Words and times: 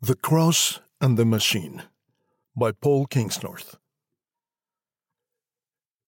The 0.00 0.14
Cross 0.14 0.78
and 1.00 1.18
the 1.18 1.24
Machine 1.24 1.82
by 2.56 2.70
Paul 2.70 3.08
Kingsnorth. 3.08 3.74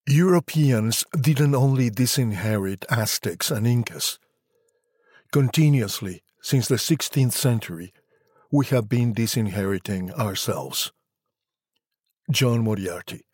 Europeans 0.07 1.05
didn't 1.21 1.57
only 1.57 1.91
disinherit 1.91 2.85
Aztecs 2.89 3.51
and 3.51 3.67
Incas. 3.67 4.21
Continuously, 5.33 6.23
since 6.41 6.69
the 6.69 6.77
16th 6.77 7.33
century, 7.33 7.93
we 8.53 8.67
have 8.67 8.89
been 8.89 9.13
disinheriting 9.13 10.13
ourselves. 10.13 10.93
John 12.31 12.61
Moriarty. 12.61 13.25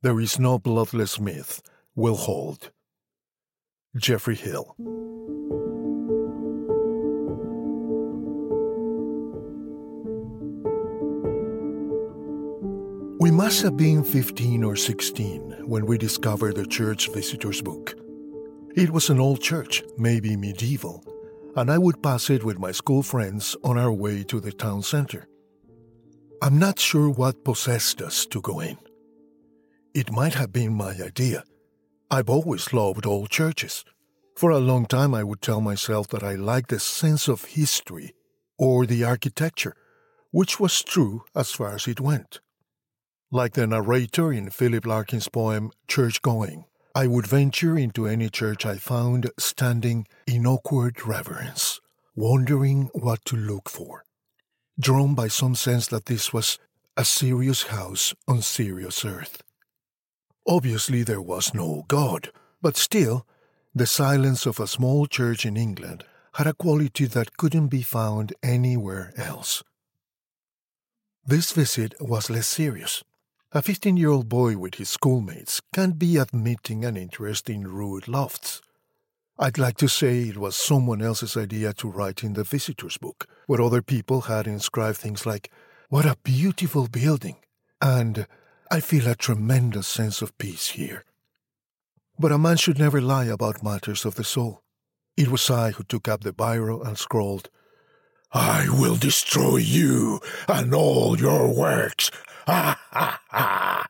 There 0.00 0.18
is 0.18 0.38
no 0.38 0.58
bloodless 0.58 1.20
myth 1.20 1.60
will 1.94 2.16
hold. 2.16 2.70
Geoffrey 3.94 4.36
Hill. 4.36 4.74
We 13.24 13.30
must 13.30 13.62
have 13.62 13.74
been 13.78 14.04
15 14.04 14.62
or 14.64 14.76
16 14.76 15.66
when 15.66 15.86
we 15.86 15.96
discovered 15.96 16.56
the 16.56 16.66
church 16.66 17.10
visitor's 17.10 17.62
book. 17.62 17.94
It 18.76 18.90
was 18.90 19.08
an 19.08 19.18
old 19.18 19.40
church, 19.40 19.82
maybe 19.96 20.36
medieval, 20.36 21.02
and 21.56 21.70
I 21.70 21.78
would 21.78 22.02
pass 22.02 22.28
it 22.28 22.44
with 22.44 22.58
my 22.58 22.70
school 22.70 23.02
friends 23.02 23.56
on 23.64 23.78
our 23.78 23.90
way 23.90 24.24
to 24.24 24.40
the 24.40 24.52
town 24.52 24.82
center. 24.82 25.26
I'm 26.42 26.58
not 26.58 26.78
sure 26.78 27.08
what 27.08 27.46
possessed 27.46 28.02
us 28.02 28.26
to 28.26 28.42
go 28.42 28.60
in. 28.60 28.76
It 29.94 30.12
might 30.12 30.34
have 30.34 30.52
been 30.52 30.74
my 30.74 30.90
idea. 30.90 31.44
I've 32.10 32.28
always 32.28 32.74
loved 32.74 33.06
old 33.06 33.30
churches. 33.30 33.86
For 34.36 34.50
a 34.50 34.58
long 34.58 34.84
time, 34.84 35.14
I 35.14 35.24
would 35.24 35.40
tell 35.40 35.62
myself 35.62 36.08
that 36.08 36.22
I 36.22 36.34
liked 36.34 36.68
the 36.68 36.78
sense 36.78 37.26
of 37.26 37.46
history 37.46 38.12
or 38.58 38.84
the 38.84 39.04
architecture, 39.04 39.76
which 40.30 40.60
was 40.60 40.82
true 40.82 41.24
as 41.34 41.52
far 41.52 41.74
as 41.74 41.88
it 41.88 42.02
went. 42.02 42.40
Like 43.34 43.54
the 43.54 43.66
narrator 43.66 44.32
in 44.32 44.50
Philip 44.50 44.86
Larkin's 44.86 45.26
poem 45.26 45.72
Church 45.88 46.22
Going, 46.22 46.66
I 46.94 47.08
would 47.08 47.26
venture 47.26 47.76
into 47.76 48.06
any 48.06 48.28
church 48.28 48.64
I 48.64 48.76
found 48.76 49.28
standing 49.40 50.06
in 50.24 50.46
awkward 50.46 51.04
reverence, 51.04 51.80
wondering 52.14 52.90
what 52.94 53.24
to 53.24 53.36
look 53.36 53.68
for, 53.68 54.04
drawn 54.78 55.16
by 55.16 55.26
some 55.26 55.56
sense 55.56 55.88
that 55.88 56.06
this 56.06 56.32
was 56.32 56.60
a 56.96 57.04
serious 57.04 57.64
house 57.64 58.14
on 58.28 58.40
serious 58.40 59.04
earth. 59.04 59.42
Obviously, 60.46 61.02
there 61.02 61.20
was 61.20 61.52
no 61.52 61.86
God, 61.88 62.30
but 62.62 62.76
still, 62.76 63.26
the 63.74 63.88
silence 63.88 64.46
of 64.46 64.60
a 64.60 64.68
small 64.68 65.08
church 65.08 65.44
in 65.44 65.56
England 65.56 66.04
had 66.34 66.46
a 66.46 66.54
quality 66.54 67.06
that 67.06 67.36
couldn't 67.36 67.66
be 67.66 67.82
found 67.82 68.32
anywhere 68.44 69.12
else. 69.16 69.64
This 71.26 71.50
visit 71.50 71.96
was 72.00 72.30
less 72.30 72.46
serious. 72.46 73.02
A 73.56 73.62
15 73.62 73.96
year 73.96 74.10
old 74.10 74.28
boy 74.28 74.58
with 74.58 74.74
his 74.74 74.90
schoolmates 74.90 75.60
can't 75.72 75.96
be 75.96 76.16
admitting 76.16 76.84
an 76.84 76.96
interest 76.96 77.48
in 77.48 77.68
rood 77.68 78.08
lofts. 78.08 78.60
I'd 79.38 79.58
like 79.58 79.76
to 79.76 79.86
say 79.86 80.22
it 80.22 80.36
was 80.36 80.56
someone 80.56 81.00
else's 81.00 81.36
idea 81.36 81.72
to 81.74 81.88
write 81.88 82.24
in 82.24 82.32
the 82.32 82.42
visitor's 82.42 82.98
book, 82.98 83.28
where 83.46 83.62
other 83.62 83.80
people 83.80 84.22
had 84.22 84.48
inscribed 84.48 84.98
things 84.98 85.24
like, 85.24 85.52
What 85.88 86.04
a 86.04 86.16
beautiful 86.24 86.88
building! 86.88 87.36
and 87.80 88.26
I 88.72 88.80
feel 88.80 89.06
a 89.06 89.14
tremendous 89.14 89.86
sense 89.86 90.20
of 90.20 90.36
peace 90.36 90.70
here. 90.70 91.04
But 92.18 92.32
a 92.32 92.38
man 92.38 92.56
should 92.56 92.80
never 92.80 93.00
lie 93.00 93.26
about 93.26 93.62
matters 93.62 94.04
of 94.04 94.16
the 94.16 94.24
soul. 94.24 94.64
It 95.16 95.28
was 95.28 95.48
I 95.48 95.70
who 95.70 95.84
took 95.84 96.08
up 96.08 96.24
the 96.24 96.32
biro 96.32 96.84
and 96.84 96.98
scrawled, 96.98 97.50
I 98.34 98.66
will 98.68 98.96
destroy 98.96 99.58
you 99.58 100.20
and 100.48 100.74
all 100.74 101.16
your 101.18 101.54
works 101.54 102.10
Ha 102.46 102.78
ha 102.90 103.20
ha! 103.30 103.86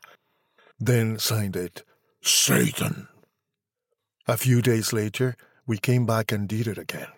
Then 0.79 1.19
signed 1.19 1.57
it, 1.57 1.83
Satan. 2.23 3.09
A 4.29 4.37
few 4.37 4.63
days 4.63 4.93
later, 4.93 5.37
we 5.67 5.79
came 5.79 6.07
back 6.07 6.31
and 6.31 6.49
did 6.49 6.69
it 6.69 6.79
again. 6.79 7.09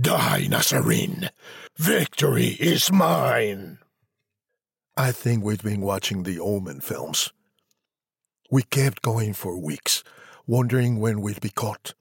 Die, 0.00 0.46
Nazarene! 0.48 1.28
Victory 1.76 2.56
is 2.58 2.90
mine! 2.90 3.78
I 4.96 5.12
think 5.12 5.44
we'd 5.44 5.62
been 5.62 5.82
watching 5.82 6.22
the 6.22 6.40
Omen 6.40 6.80
films. 6.80 7.32
We 8.50 8.62
kept 8.62 9.02
going 9.02 9.34
for 9.34 9.58
weeks, 9.58 10.02
wondering 10.46 11.00
when 11.00 11.20
we'd 11.20 11.40
be 11.40 11.50
caught. 11.50 11.94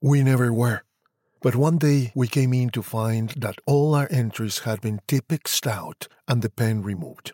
We 0.00 0.22
never 0.22 0.52
were. 0.52 0.82
But 1.42 1.56
one 1.56 1.78
day 1.78 2.12
we 2.14 2.28
came 2.28 2.52
in 2.52 2.68
to 2.70 2.82
find 2.82 3.30
that 3.30 3.58
all 3.66 3.94
our 3.94 4.08
entries 4.10 4.60
had 4.60 4.82
been 4.82 5.00
tipexed 5.08 5.66
out 5.66 6.06
and 6.28 6.42
the 6.42 6.50
pen 6.50 6.82
removed. 6.82 7.32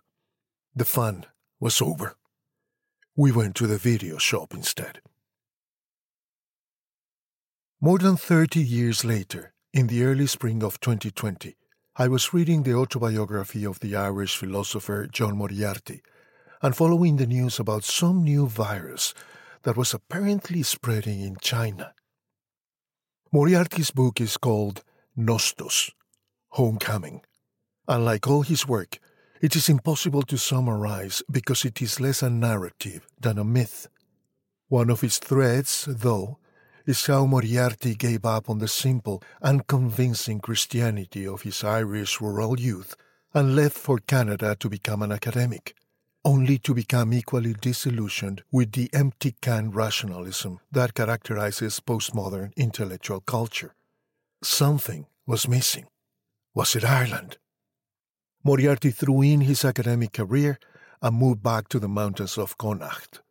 The 0.77 0.85
fun 0.85 1.27
was 1.59 1.83
over. 1.83 2.17
We 3.17 3.33
went 3.33 3.57
to 3.57 3.67
the 3.67 3.79
video 3.79 4.19
shop 4.19 4.55
instead. 4.55 5.01
More 7.81 7.99
than 7.99 8.17
30 8.17 8.61
years 8.61 9.05
later, 9.05 9.53
in 9.73 9.89
the 9.89 10.05
early 10.05 10.27
spring 10.27 10.63
of 10.63 10.79
2020, 10.81 11.57
I 11.97 12.09
was 12.09 12.33
reading 12.33 12.63
the 12.63 12.75
autobiography 12.75 13.67
of 13.67 13.81
the 13.81 13.97
Irish 13.97 14.37
philosopher 14.37 15.09
John 15.09 15.37
Moriarty 15.37 16.03
and 16.63 16.77
following 16.77 17.17
the 17.17 17.27
news 17.27 17.59
about 17.59 17.83
some 17.83 18.23
new 18.23 18.47
virus 18.47 19.15
that 19.65 19.77
was 19.77 19.93
apparently 19.93 20.63
spreading 20.63 21.21
in 21.21 21.37
China. 21.41 21.93
Moriarty's 23.33 23.91
book 23.91 24.21
is 24.21 24.37
called 24.37 24.83
Nostos, 25.17 25.91
Homecoming, 26.51 27.23
and 27.89 28.05
like 28.05 28.27
all 28.29 28.43
his 28.43 28.69
work, 28.69 28.99
it 29.41 29.57
is 29.57 29.69
impossible 29.69 30.23
to 30.23 30.39
summarize 30.39 31.23
because 31.31 31.65
it 31.65 31.83
is 31.83 32.01
less 32.01 32.23
a 32.23 32.31
narrative 32.31 33.07
than 33.21 33.39
a 33.39 33.45
myth. 33.45 33.89
One 34.69 34.91
of 34.91 35.03
its 35.03 35.19
threads, 35.19 35.87
though, 35.89 36.39
is 36.87 37.07
how 37.07 37.27
Moriarty 37.27 37.97
gave 37.97 38.25
up 38.25 38.49
on 38.49 38.59
the 38.59 38.69
simple 38.69 39.23
and 39.43 39.67
convincing 39.67 40.39
Christianity 40.39 41.27
of 41.27 41.43
his 41.43 41.65
Irish 41.65 42.21
rural 42.21 42.59
youth 42.59 42.95
and 43.35 43.57
left 43.57 43.77
for 43.77 43.99
Canada 43.99 44.57
to 44.61 44.69
become 44.69 45.03
an 45.03 45.11
academic, 45.13 45.75
only 46.27 46.59
to 46.59 46.75
become 46.75 47.13
equally 47.13 47.55
disillusioned 47.55 48.43
with 48.51 48.73
the 48.73 48.91
empty 48.93 49.37
Kantian 49.41 49.73
rationalism 49.73 50.59
that 50.73 50.93
characterizes 50.93 51.79
postmodern 51.79 52.53
intellectual 52.57 53.21
culture. 53.21 53.77
Something 54.43 55.07
was 55.25 55.47
missing. 55.47 55.87
Was 56.53 56.75
it 56.75 56.85
Ireland? 56.85 57.39
Moriarty 58.43 58.91
threw 58.91 59.23
in 59.23 59.43
his 59.43 59.65
academic 59.65 60.15
career 60.15 60.59
and 61.01 61.17
moved 61.17 61.45
back 61.45 61.69
to 61.69 61.79
the 61.79 61.89
mountains 61.89 62.37
of 62.37 62.59
Connacht. 62.59 63.23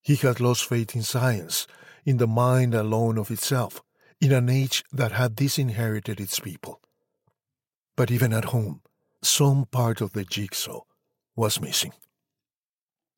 He 0.00 0.14
had 0.14 0.38
lost 0.38 0.64
faith 0.64 0.94
in 0.94 1.02
science, 1.02 1.66
in 2.04 2.18
the 2.18 2.28
mind 2.28 2.72
alone 2.72 3.18
of 3.18 3.32
itself, 3.32 3.82
in 4.20 4.30
an 4.30 4.48
age 4.48 4.84
that 4.92 5.10
had 5.10 5.34
disinherited 5.34 6.20
its 6.20 6.38
people. 6.38 6.80
But 7.96 8.12
even 8.12 8.32
at 8.32 8.46
home, 8.46 8.80
some 9.22 9.66
part 9.66 10.00
of 10.00 10.12
the 10.12 10.24
jigsaw 10.24 10.82
was 11.34 11.60
missing. 11.60 11.92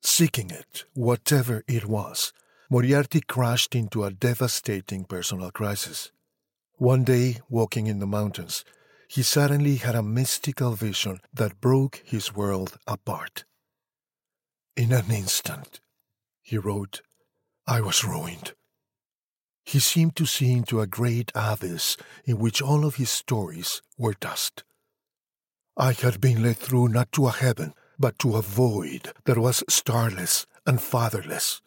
Seeking 0.05 0.51
it, 0.51 0.85
whatever 0.93 1.63
it 1.67 1.85
was, 1.85 2.31
Moriarty 2.69 3.21
crashed 3.21 3.73
into 3.73 4.03
a 4.03 4.11
devastating 4.11 5.03
personal 5.03 5.49
crisis. 5.49 6.11
One 6.75 7.03
day, 7.03 7.39
walking 7.49 7.87
in 7.87 7.97
the 7.97 8.05
mountains, 8.05 8.63
he 9.07 9.23
suddenly 9.23 9.77
had 9.77 9.95
a 9.95 10.03
mystical 10.03 10.73
vision 10.73 11.21
that 11.33 11.59
broke 11.59 12.03
his 12.05 12.35
world 12.35 12.77
apart. 12.87 13.45
In 14.77 14.93
an 14.93 15.09
instant, 15.09 15.79
he 16.43 16.59
wrote, 16.59 17.01
I 17.65 17.81
was 17.81 18.05
ruined. 18.05 18.53
He 19.63 19.79
seemed 19.79 20.15
to 20.17 20.27
see 20.27 20.51
into 20.51 20.81
a 20.81 20.87
great 20.87 21.31
abyss 21.33 21.97
in 22.25 22.37
which 22.37 22.61
all 22.61 22.85
of 22.85 22.97
his 22.97 23.09
stories 23.09 23.81
were 23.97 24.13
dust. 24.13 24.63
I 25.75 25.93
had 25.93 26.21
been 26.21 26.43
led 26.43 26.57
through 26.57 26.89
not 26.89 27.11
to 27.13 27.25
a 27.25 27.31
heaven, 27.31 27.73
but 27.99 28.19
to 28.19 28.35
a 28.35 28.41
void 28.41 29.13
that 29.25 29.37
was 29.37 29.63
starless 29.69 30.45
and 30.65 30.81
fatherless. 30.81 31.61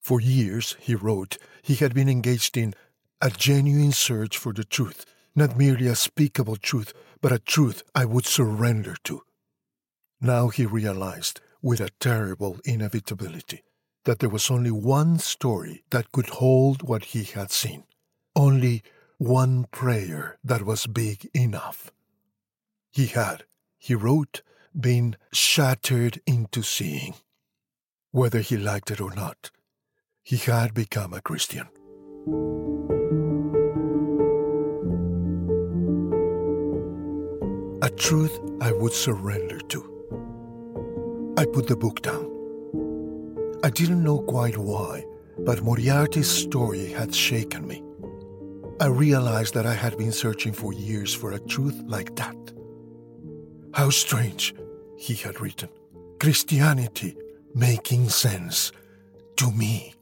For 0.00 0.20
years, 0.20 0.76
he 0.80 0.94
wrote, 0.94 1.38
he 1.62 1.76
had 1.76 1.94
been 1.94 2.08
engaged 2.08 2.56
in 2.56 2.74
a 3.20 3.30
genuine 3.30 3.92
search 3.92 4.36
for 4.36 4.52
the 4.52 4.64
truth 4.64 5.06
not 5.34 5.56
merely 5.56 5.86
a 5.86 5.94
speakable 5.94 6.56
truth, 6.56 6.92
but 7.20 7.32
a 7.32 7.38
truth 7.38 7.82
I 7.94 8.04
would 8.04 8.26
surrender 8.26 8.96
to. 9.04 9.22
Now 10.20 10.48
he 10.48 10.66
realized, 10.66 11.40
with 11.62 11.80
a 11.80 11.90
terrible 12.00 12.58
inevitability, 12.64 13.62
that 14.04 14.18
there 14.18 14.28
was 14.28 14.50
only 14.50 14.70
one 14.70 15.18
story 15.18 15.84
that 15.90 16.12
could 16.12 16.28
hold 16.28 16.82
what 16.82 17.06
he 17.06 17.24
had 17.24 17.50
seen, 17.50 17.84
only 18.36 18.82
one 19.18 19.66
prayer 19.70 20.38
that 20.44 20.64
was 20.64 20.86
big 20.86 21.30
enough. 21.34 21.90
He 22.90 23.06
had, 23.06 23.44
he 23.78 23.94
wrote, 23.94 24.42
been 24.78 25.16
shattered 25.32 26.20
into 26.26 26.62
seeing. 26.62 27.14
Whether 28.10 28.40
he 28.40 28.56
liked 28.56 28.90
it 28.90 29.00
or 29.00 29.14
not, 29.14 29.50
he 30.22 30.36
had 30.36 30.74
become 30.74 31.12
a 31.12 31.20
Christian. 31.20 31.68
A 37.82 37.90
truth 37.90 38.38
I 38.60 38.72
would 38.72 38.92
surrender 38.92 39.58
to. 39.58 41.34
I 41.36 41.44
put 41.46 41.66
the 41.66 41.76
book 41.76 42.02
down. 42.02 42.30
I 43.64 43.70
didn't 43.70 44.04
know 44.04 44.20
quite 44.20 44.56
why, 44.56 45.04
but 45.38 45.62
Moriarty's 45.62 46.30
story 46.30 46.92
had 46.92 47.14
shaken 47.14 47.66
me. 47.66 47.82
I 48.80 48.86
realized 48.86 49.54
that 49.54 49.66
I 49.66 49.74
had 49.74 49.96
been 49.96 50.12
searching 50.12 50.52
for 50.52 50.72
years 50.72 51.14
for 51.14 51.32
a 51.32 51.38
truth 51.38 51.80
like 51.86 52.14
that. 52.16 52.36
How 53.74 53.90
strange, 53.90 54.54
he 55.02 55.14
had 55.14 55.40
written. 55.40 55.68
Christianity 56.20 57.16
making 57.54 58.08
sense 58.08 58.70
to 59.36 59.50
me. 59.50 59.94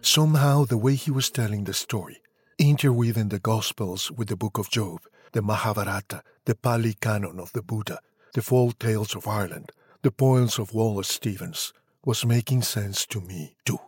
Somehow, 0.00 0.64
the 0.64 0.76
way 0.76 0.96
he 0.96 1.12
was 1.12 1.30
telling 1.30 1.62
the 1.62 1.72
story, 1.72 2.20
interweaving 2.58 3.28
the 3.28 3.38
Gospels 3.38 4.10
with 4.10 4.28
the 4.28 4.36
Book 4.36 4.58
of 4.58 4.68
Job, 4.68 5.00
the 5.30 5.42
Mahabharata, 5.42 6.22
the 6.44 6.56
Pali 6.56 6.94
Canon 6.94 7.38
of 7.38 7.52
the 7.52 7.62
Buddha, 7.62 8.00
the 8.34 8.42
folk 8.42 8.78
tales 8.80 9.14
of 9.14 9.28
Ireland, 9.28 9.70
the 10.02 10.10
poems 10.10 10.58
of 10.58 10.74
Wallace 10.74 11.08
Stevens, 11.08 11.72
was 12.04 12.26
making 12.26 12.62
sense 12.62 13.06
to 13.06 13.20
me 13.20 13.54
too. 13.64 13.78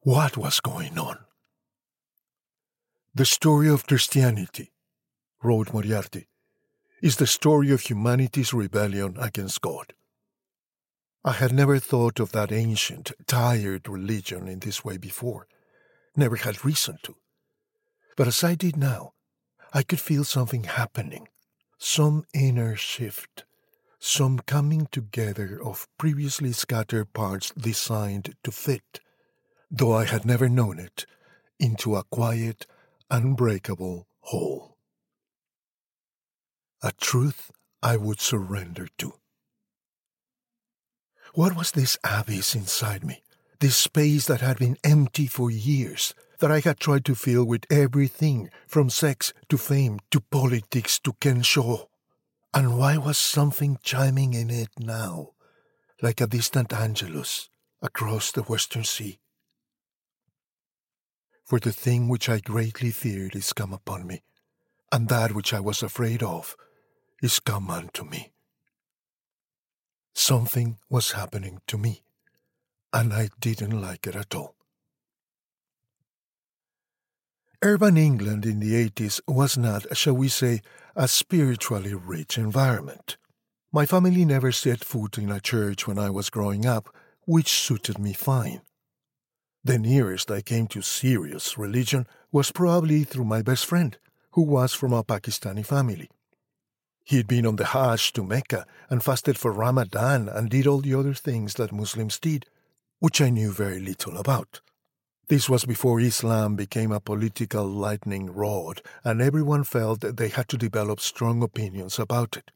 What 0.00 0.36
was 0.36 0.58
going 0.58 0.98
on? 0.98 1.18
The 3.14 3.26
story 3.26 3.68
of 3.68 3.86
Christianity, 3.86 4.72
wrote 5.40 5.72
Moriarty, 5.72 6.26
is 7.02 7.16
the 7.16 7.26
story 7.26 7.72
of 7.72 7.80
humanity's 7.80 8.54
rebellion 8.54 9.16
against 9.18 9.60
God. 9.60 9.92
I 11.24 11.32
had 11.32 11.52
never 11.52 11.80
thought 11.80 12.20
of 12.20 12.30
that 12.30 12.52
ancient, 12.52 13.10
tired 13.26 13.88
religion 13.88 14.46
in 14.46 14.60
this 14.60 14.84
way 14.84 14.98
before, 14.98 15.48
never 16.16 16.36
had 16.36 16.64
reason 16.64 16.98
to. 17.02 17.16
But 18.16 18.28
as 18.28 18.44
I 18.44 18.54
did 18.54 18.76
now, 18.76 19.14
I 19.72 19.82
could 19.82 20.00
feel 20.00 20.22
something 20.22 20.64
happening, 20.64 21.26
some 21.76 22.24
inner 22.32 22.76
shift, 22.76 23.44
some 23.98 24.38
coming 24.38 24.86
together 24.92 25.60
of 25.62 25.88
previously 25.98 26.52
scattered 26.52 27.12
parts 27.12 27.50
designed 27.50 28.36
to 28.44 28.52
fit, 28.52 29.00
though 29.70 29.94
I 29.94 30.04
had 30.04 30.24
never 30.24 30.48
known 30.48 30.78
it, 30.78 31.06
into 31.58 31.96
a 31.96 32.04
quiet, 32.04 32.66
unbreakable 33.10 34.06
whole. 34.20 34.71
A 36.84 36.90
truth 36.90 37.52
I 37.80 37.96
would 37.96 38.20
surrender 38.20 38.88
to. 38.98 39.14
What 41.34 41.54
was 41.54 41.70
this 41.70 41.96
abyss 42.02 42.56
inside 42.56 43.04
me? 43.04 43.22
This 43.60 43.76
space 43.76 44.26
that 44.26 44.40
had 44.40 44.58
been 44.58 44.76
empty 44.82 45.28
for 45.28 45.48
years, 45.48 46.12
that 46.40 46.50
I 46.50 46.58
had 46.58 46.80
tried 46.80 47.04
to 47.04 47.14
fill 47.14 47.44
with 47.44 47.70
everything 47.70 48.50
from 48.66 48.90
sex 48.90 49.32
to 49.48 49.56
fame 49.56 50.00
to 50.10 50.20
politics 50.20 50.98
to 51.00 51.12
kensho. 51.12 51.86
And 52.52 52.76
why 52.76 52.96
was 52.96 53.16
something 53.16 53.78
chiming 53.84 54.34
in 54.34 54.50
it 54.50 54.70
now, 54.76 55.34
like 56.02 56.20
a 56.20 56.26
distant 56.26 56.72
Angelus 56.72 57.48
across 57.80 58.32
the 58.32 58.42
Western 58.42 58.82
Sea? 58.82 59.20
For 61.44 61.60
the 61.60 61.72
thing 61.72 62.08
which 62.08 62.28
I 62.28 62.40
greatly 62.40 62.90
feared 62.90 63.36
is 63.36 63.52
come 63.52 63.72
upon 63.72 64.08
me, 64.08 64.22
and 64.90 65.08
that 65.08 65.32
which 65.32 65.54
I 65.54 65.60
was 65.60 65.84
afraid 65.84 66.24
of 66.24 66.56
is 67.22 67.38
come 67.38 67.70
unto 67.70 68.04
me. 68.04 68.32
Something 70.12 70.76
was 70.90 71.12
happening 71.12 71.60
to 71.68 71.78
me, 71.78 72.02
and 72.92 73.12
I 73.14 73.30
didn't 73.40 73.80
like 73.80 74.06
it 74.06 74.16
at 74.16 74.34
all. 74.34 74.56
Urban 77.62 77.96
England 77.96 78.44
in 78.44 78.58
the 78.58 78.74
80s 78.90 79.20
was 79.28 79.56
not, 79.56 79.96
shall 79.96 80.14
we 80.14 80.28
say, 80.28 80.62
a 80.96 81.06
spiritually 81.06 81.94
rich 81.94 82.36
environment. 82.36 83.16
My 83.72 83.86
family 83.86 84.24
never 84.24 84.50
set 84.50 84.84
foot 84.84 85.16
in 85.16 85.30
a 85.30 85.40
church 85.40 85.86
when 85.86 85.98
I 85.98 86.10
was 86.10 86.28
growing 86.28 86.66
up, 86.66 86.92
which 87.24 87.48
suited 87.48 88.00
me 88.00 88.12
fine. 88.12 88.62
The 89.62 89.78
nearest 89.78 90.28
I 90.28 90.42
came 90.42 90.66
to 90.68 90.82
serious 90.82 91.56
religion 91.56 92.08
was 92.32 92.50
probably 92.50 93.04
through 93.04 93.26
my 93.26 93.42
best 93.42 93.64
friend, 93.64 93.96
who 94.32 94.42
was 94.42 94.74
from 94.74 94.92
a 94.92 95.04
Pakistani 95.04 95.64
family. 95.64 96.10
He'd 97.04 97.26
been 97.26 97.46
on 97.46 97.56
the 97.56 97.66
Hajj 97.66 98.12
to 98.14 98.22
Mecca 98.22 98.66
and 98.88 99.02
fasted 99.02 99.38
for 99.38 99.52
Ramadan 99.52 100.28
and 100.28 100.48
did 100.48 100.66
all 100.66 100.80
the 100.80 100.94
other 100.94 101.14
things 101.14 101.54
that 101.54 101.72
Muslims 101.72 102.18
did, 102.18 102.46
which 103.00 103.20
I 103.20 103.30
knew 103.30 103.52
very 103.52 103.80
little 103.80 104.16
about. 104.16 104.60
This 105.28 105.48
was 105.48 105.64
before 105.64 106.00
Islam 106.00 106.56
became 106.56 106.92
a 106.92 107.00
political 107.00 107.66
lightning 107.66 108.30
rod, 108.30 108.82
and 109.02 109.20
everyone 109.22 109.64
felt 109.64 110.00
that 110.00 110.16
they 110.16 110.28
had 110.28 110.48
to 110.48 110.58
develop 110.58 111.00
strong 111.00 111.42
opinions 111.42 111.98
about 111.98 112.36
it. 112.36 112.50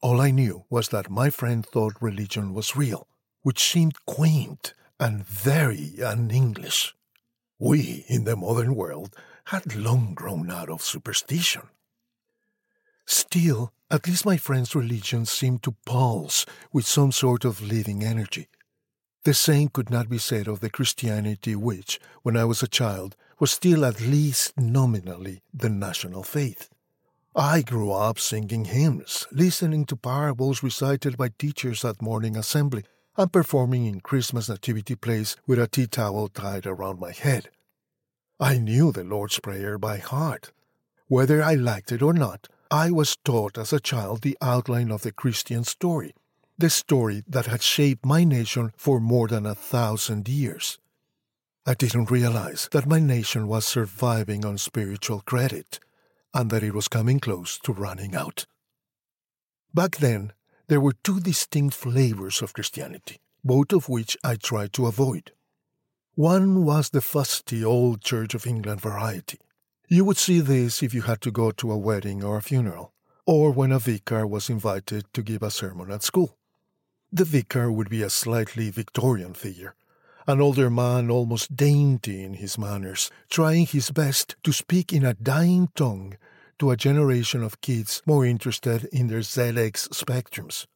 All 0.00 0.20
I 0.20 0.30
knew 0.30 0.64
was 0.70 0.88
that 0.88 1.10
my 1.10 1.30
friend 1.30 1.64
thought 1.64 2.00
religion 2.00 2.54
was 2.54 2.74
real, 2.74 3.06
which 3.42 3.70
seemed 3.70 4.06
quaint 4.06 4.72
and 4.98 5.26
very 5.26 6.02
un 6.02 6.30
English. 6.30 6.94
We, 7.58 8.06
in 8.08 8.24
the 8.24 8.36
modern 8.36 8.74
world, 8.74 9.14
had 9.46 9.74
long 9.74 10.14
grown 10.14 10.50
out 10.50 10.70
of 10.70 10.82
superstition. 10.82 11.68
Still, 13.10 13.72
at 13.90 14.06
least 14.06 14.24
my 14.24 14.36
friend's 14.36 14.76
religion 14.76 15.26
seemed 15.26 15.64
to 15.64 15.74
pulse 15.84 16.46
with 16.72 16.86
some 16.86 17.10
sort 17.10 17.44
of 17.44 17.60
living 17.60 18.04
energy. 18.04 18.46
The 19.24 19.34
same 19.34 19.68
could 19.68 19.90
not 19.90 20.08
be 20.08 20.18
said 20.18 20.46
of 20.46 20.60
the 20.60 20.70
Christianity 20.70 21.56
which, 21.56 21.98
when 22.22 22.36
I 22.36 22.44
was 22.44 22.62
a 22.62 22.68
child, 22.68 23.16
was 23.40 23.50
still 23.50 23.84
at 23.84 24.00
least 24.00 24.56
nominally 24.56 25.42
the 25.52 25.68
national 25.68 26.22
faith. 26.22 26.70
I 27.34 27.62
grew 27.62 27.90
up 27.90 28.20
singing 28.20 28.66
hymns, 28.66 29.26
listening 29.32 29.86
to 29.86 29.96
parables 29.96 30.62
recited 30.62 31.16
by 31.16 31.30
teachers 31.36 31.84
at 31.84 32.00
morning 32.00 32.36
assembly, 32.36 32.84
and 33.16 33.32
performing 33.32 33.86
in 33.86 34.02
Christmas 34.02 34.48
nativity 34.48 34.94
plays 34.94 35.36
with 35.48 35.58
a 35.58 35.66
tea 35.66 35.88
towel 35.88 36.28
tied 36.28 36.64
around 36.64 37.00
my 37.00 37.10
head. 37.10 37.50
I 38.38 38.58
knew 38.58 38.92
the 38.92 39.02
Lord's 39.02 39.40
Prayer 39.40 39.78
by 39.78 39.96
heart. 39.96 40.52
Whether 41.08 41.42
I 41.42 41.54
liked 41.54 41.90
it 41.90 42.02
or 42.02 42.12
not, 42.12 42.48
I 42.70 42.92
was 42.92 43.16
taught 43.24 43.58
as 43.58 43.72
a 43.72 43.80
child 43.80 44.22
the 44.22 44.38
outline 44.40 44.92
of 44.92 45.02
the 45.02 45.10
Christian 45.10 45.64
story, 45.64 46.14
the 46.56 46.70
story 46.70 47.24
that 47.26 47.46
had 47.46 47.62
shaped 47.62 48.06
my 48.06 48.22
nation 48.22 48.72
for 48.76 49.00
more 49.00 49.26
than 49.26 49.44
a 49.44 49.56
thousand 49.56 50.28
years. 50.28 50.78
I 51.66 51.74
didn't 51.74 52.12
realize 52.12 52.68
that 52.70 52.86
my 52.86 53.00
nation 53.00 53.48
was 53.48 53.66
surviving 53.66 54.44
on 54.44 54.56
spiritual 54.56 55.20
credit 55.22 55.80
and 56.32 56.48
that 56.50 56.62
it 56.62 56.72
was 56.72 56.86
coming 56.86 57.18
close 57.18 57.58
to 57.64 57.72
running 57.72 58.14
out. 58.14 58.46
Back 59.74 59.96
then, 59.96 60.32
there 60.68 60.80
were 60.80 60.94
two 61.02 61.18
distinct 61.18 61.74
flavors 61.74 62.40
of 62.40 62.52
Christianity, 62.52 63.18
both 63.42 63.72
of 63.72 63.88
which 63.88 64.16
I 64.22 64.36
tried 64.36 64.72
to 64.74 64.86
avoid. 64.86 65.32
One 66.14 66.64
was 66.64 66.90
the 66.90 67.00
fusty 67.00 67.64
old 67.64 68.00
Church 68.00 68.34
of 68.34 68.46
England 68.46 68.80
variety, 68.80 69.38
you 69.92 70.04
would 70.04 70.16
see 70.16 70.38
this 70.38 70.84
if 70.84 70.94
you 70.94 71.02
had 71.02 71.20
to 71.20 71.32
go 71.32 71.50
to 71.50 71.72
a 71.72 71.76
wedding 71.76 72.22
or 72.22 72.36
a 72.36 72.42
funeral, 72.42 72.92
or 73.26 73.50
when 73.50 73.72
a 73.72 73.78
vicar 73.80 74.24
was 74.24 74.48
invited 74.48 75.04
to 75.12 75.20
give 75.20 75.42
a 75.42 75.50
sermon 75.50 75.90
at 75.90 76.04
school. 76.04 76.38
The 77.10 77.24
vicar 77.24 77.72
would 77.72 77.90
be 77.90 78.02
a 78.04 78.08
slightly 78.08 78.70
Victorian 78.70 79.34
figure, 79.34 79.74
an 80.28 80.40
older 80.40 80.70
man 80.70 81.10
almost 81.10 81.56
dainty 81.56 82.22
in 82.22 82.34
his 82.34 82.56
manners, 82.56 83.10
trying 83.28 83.66
his 83.66 83.90
best 83.90 84.36
to 84.44 84.52
speak 84.52 84.92
in 84.92 85.04
a 85.04 85.14
dying 85.14 85.70
tongue 85.74 86.16
to 86.60 86.70
a 86.70 86.76
generation 86.76 87.42
of 87.42 87.60
kids 87.60 88.00
more 88.06 88.24
interested 88.24 88.84
in 88.92 89.08
their 89.08 89.22
ZX 89.22 89.88
spectrums. 89.88 90.68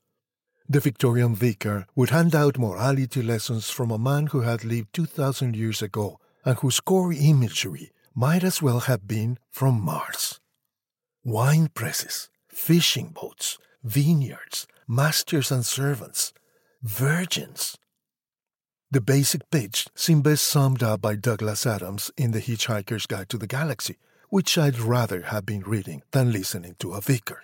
The 0.68 0.80
Victorian 0.80 1.36
vicar 1.36 1.86
would 1.94 2.10
hand 2.10 2.34
out 2.34 2.58
morality 2.58 3.22
lessons 3.22 3.70
from 3.70 3.92
a 3.92 3.98
man 3.98 4.26
who 4.26 4.40
had 4.40 4.64
lived 4.64 4.92
2,000 4.92 5.54
years 5.54 5.82
ago 5.82 6.18
and 6.44 6.58
whose 6.58 6.80
core 6.80 7.12
imagery 7.12 7.92
might 8.14 8.44
as 8.44 8.62
well 8.62 8.80
have 8.80 9.08
been 9.08 9.38
from 9.50 9.80
Mars. 9.80 10.40
Wine 11.24 11.68
presses, 11.68 12.28
fishing 12.48 13.08
boats, 13.08 13.58
vineyards, 13.82 14.66
masters 14.86 15.50
and 15.50 15.66
servants, 15.66 16.32
virgins. 16.82 17.76
The 18.90 19.00
basic 19.00 19.50
pitch 19.50 19.88
seemed 19.94 20.22
best 20.22 20.46
summed 20.46 20.82
up 20.82 21.00
by 21.00 21.16
Douglas 21.16 21.66
Adams 21.66 22.12
in 22.16 22.30
The 22.30 22.40
Hitchhiker's 22.40 23.06
Guide 23.06 23.28
to 23.30 23.38
the 23.38 23.46
Galaxy, 23.46 23.98
which 24.28 24.56
I'd 24.56 24.78
rather 24.78 25.22
have 25.22 25.44
been 25.44 25.62
reading 25.62 26.02
than 26.12 26.30
listening 26.30 26.76
to 26.78 26.92
a 26.92 27.00
vicar. 27.00 27.42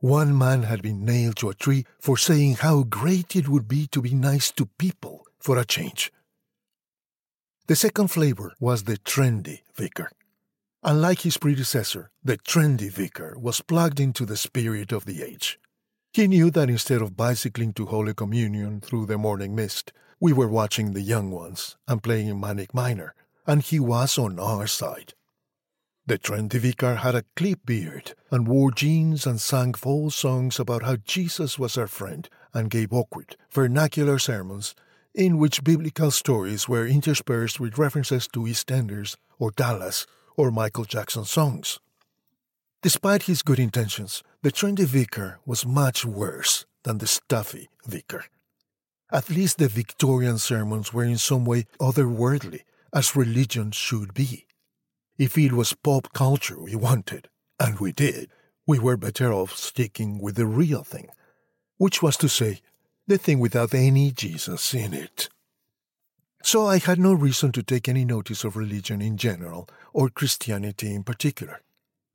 One 0.00 0.36
man 0.36 0.64
had 0.64 0.82
been 0.82 1.04
nailed 1.04 1.36
to 1.36 1.50
a 1.50 1.54
tree 1.54 1.86
for 1.98 2.16
saying 2.16 2.56
how 2.56 2.82
great 2.82 3.36
it 3.36 3.48
would 3.48 3.68
be 3.68 3.86
to 3.88 4.02
be 4.02 4.14
nice 4.14 4.50
to 4.52 4.66
people 4.66 5.26
for 5.38 5.58
a 5.58 5.64
change. 5.64 6.12
The 7.70 7.76
second 7.76 8.08
flavor 8.08 8.52
was 8.58 8.82
the 8.82 8.98
trendy 8.98 9.60
vicar. 9.76 10.10
Unlike 10.82 11.20
his 11.20 11.36
predecessor, 11.36 12.10
the 12.24 12.36
trendy 12.36 12.90
vicar 12.90 13.38
was 13.38 13.60
plugged 13.60 14.00
into 14.00 14.26
the 14.26 14.36
spirit 14.36 14.90
of 14.90 15.04
the 15.04 15.22
age. 15.22 15.60
He 16.12 16.26
knew 16.26 16.50
that 16.50 16.68
instead 16.68 17.00
of 17.00 17.16
bicycling 17.16 17.72
to 17.74 17.86
Holy 17.86 18.12
Communion 18.12 18.80
through 18.80 19.06
the 19.06 19.18
morning 19.18 19.54
mist, 19.54 19.92
we 20.18 20.32
were 20.32 20.48
watching 20.48 20.94
the 20.94 21.00
young 21.00 21.30
ones 21.30 21.76
and 21.86 22.02
playing 22.02 22.40
Manic 22.40 22.74
Miner, 22.74 23.14
and 23.46 23.62
he 23.62 23.78
was 23.78 24.18
on 24.18 24.40
our 24.40 24.66
side. 24.66 25.14
The 26.04 26.18
trendy 26.18 26.58
vicar 26.58 26.96
had 26.96 27.14
a 27.14 27.24
clip 27.36 27.64
beard 27.64 28.14
and 28.32 28.48
wore 28.48 28.72
jeans 28.72 29.28
and 29.28 29.40
sang 29.40 29.74
false 29.74 30.16
songs 30.16 30.58
about 30.58 30.82
how 30.82 30.96
Jesus 30.96 31.56
was 31.56 31.78
our 31.78 31.86
friend 31.86 32.28
and 32.52 32.68
gave 32.68 32.92
awkward, 32.92 33.36
vernacular 33.52 34.18
sermons 34.18 34.74
in 35.14 35.38
which 35.38 35.64
biblical 35.64 36.10
stories 36.10 36.68
were 36.68 36.86
interspersed 36.86 37.58
with 37.58 37.78
references 37.78 38.28
to 38.28 38.40
EastEnders 38.40 39.16
or 39.38 39.50
Dallas 39.50 40.06
or 40.36 40.50
Michael 40.50 40.84
Jackson 40.84 41.24
songs. 41.24 41.80
Despite 42.82 43.24
his 43.24 43.42
good 43.42 43.58
intentions, 43.58 44.22
the 44.42 44.50
trendy 44.50 44.86
vicar 44.86 45.38
was 45.44 45.66
much 45.66 46.04
worse 46.04 46.64
than 46.84 46.98
the 46.98 47.06
stuffy 47.06 47.68
vicar. 47.86 48.24
At 49.12 49.28
least 49.28 49.58
the 49.58 49.68
Victorian 49.68 50.38
sermons 50.38 50.92
were 50.92 51.04
in 51.04 51.18
some 51.18 51.44
way 51.44 51.66
otherworldly, 51.80 52.60
as 52.94 53.16
religion 53.16 53.72
should 53.72 54.14
be. 54.14 54.46
If 55.18 55.36
it 55.36 55.52
was 55.52 55.74
pop 55.74 56.12
culture 56.12 56.58
we 56.58 56.74
wanted, 56.76 57.28
and 57.58 57.78
we 57.78 57.92
did, 57.92 58.30
we 58.66 58.78
were 58.78 58.96
better 58.96 59.32
off 59.32 59.56
sticking 59.56 60.18
with 60.18 60.36
the 60.36 60.46
real 60.46 60.84
thing, 60.84 61.08
which 61.76 62.02
was 62.02 62.16
to 62.18 62.28
say, 62.28 62.60
the 63.06 63.18
thing 63.18 63.38
without 63.38 63.74
any 63.74 64.10
Jesus 64.12 64.74
in 64.74 64.94
it. 64.94 65.28
So 66.42 66.66
I 66.66 66.78
had 66.78 66.98
no 66.98 67.12
reason 67.12 67.52
to 67.52 67.62
take 67.62 67.88
any 67.88 68.04
notice 68.04 68.44
of 68.44 68.56
religion 68.56 69.02
in 69.02 69.16
general, 69.16 69.68
or 69.92 70.08
Christianity 70.08 70.94
in 70.94 71.02
particular. 71.02 71.60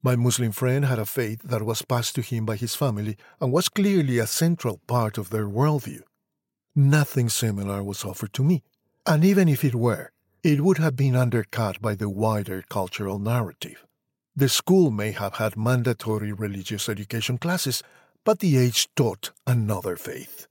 My 0.02 0.16
Muslim 0.16 0.52
friend 0.52 0.86
had 0.86 1.00
a 1.00 1.06
faith 1.06 1.42
that 1.44 1.64
was 1.64 1.82
passed 1.82 2.16
to 2.16 2.22
him 2.22 2.46
by 2.46 2.56
his 2.56 2.76
family 2.76 3.18
and 3.40 3.52
was 3.52 3.70
clearly 3.70 4.20
a 4.20 4.28
central 4.28 4.80
part 4.88 5.18
of 5.18 5.30
their 5.30 5.48
worldview. 5.48 6.02
Nothing 6.76 7.30
similar 7.30 7.84
was 7.84 8.04
offered 8.04 8.34
to 8.34 8.44
me, 8.44 8.64
and 9.06 9.24
even 9.24 9.48
if 9.48 9.64
it 9.64 9.76
were, 9.76 10.12
it 10.44 10.62
would 10.62 10.78
have 10.78 10.96
been 10.96 11.16
undercut 11.16 11.82
by 11.82 11.96
the 11.96 12.10
wider 12.10 12.64
cultural 12.70 13.18
narrative. 13.18 13.86
The 14.36 14.50
school 14.50 14.92
may 14.92 15.12
have 15.12 15.36
had 15.36 15.56
mandatory 15.56 16.34
religious 16.34 16.90
education 16.90 17.38
classes, 17.38 17.82
but 18.24 18.40
the 18.40 18.58
age 18.58 18.90
taught 18.96 19.32
another 19.48 19.96
faith. 19.96 20.48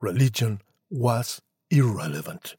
Religion 0.00 0.60
was 0.90 1.40
irrelevant. 1.70 2.56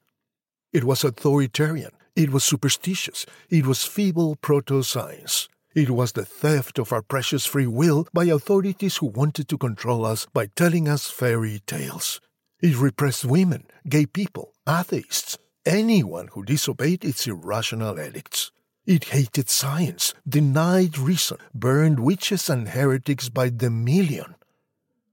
It 0.73 0.83
was 0.83 1.03
authoritarian, 1.03 1.91
it 2.15 2.31
was 2.31 2.43
superstitious, 2.43 3.25
it 3.49 3.65
was 3.65 3.85
feeble 3.85 4.35
proto 4.35 4.83
science. 4.83 5.47
It 5.75 5.91
was 5.91 6.13
the 6.13 6.25
theft 6.25 6.79
of 6.79 6.91
our 6.91 7.01
precious 7.01 7.45
free 7.45 7.67
will 7.67 8.07
by 8.11 8.25
authorities 8.25 8.97
who 8.97 9.05
wanted 9.05 9.47
to 9.49 9.57
control 9.57 10.05
us 10.05 10.25
by 10.33 10.47
telling 10.47 10.89
us 10.89 11.09
fairy 11.09 11.61
tales. 11.65 12.19
It 12.61 12.75
repressed 12.75 13.23
women, 13.23 13.65
gay 13.87 14.05
people, 14.05 14.53
atheists, 14.67 15.37
anyone 15.65 16.29
who 16.33 16.43
disobeyed 16.43 17.05
its 17.05 17.27
irrational 17.27 17.99
edicts. 17.99 18.51
It 18.85 19.05
hated 19.05 19.49
science, 19.49 20.13
denied 20.27 20.97
reason, 20.97 21.37
burned 21.53 21.99
witches 21.99 22.49
and 22.49 22.69
heretics 22.69 23.29
by 23.29 23.49
the 23.49 23.69
million. 23.69 24.35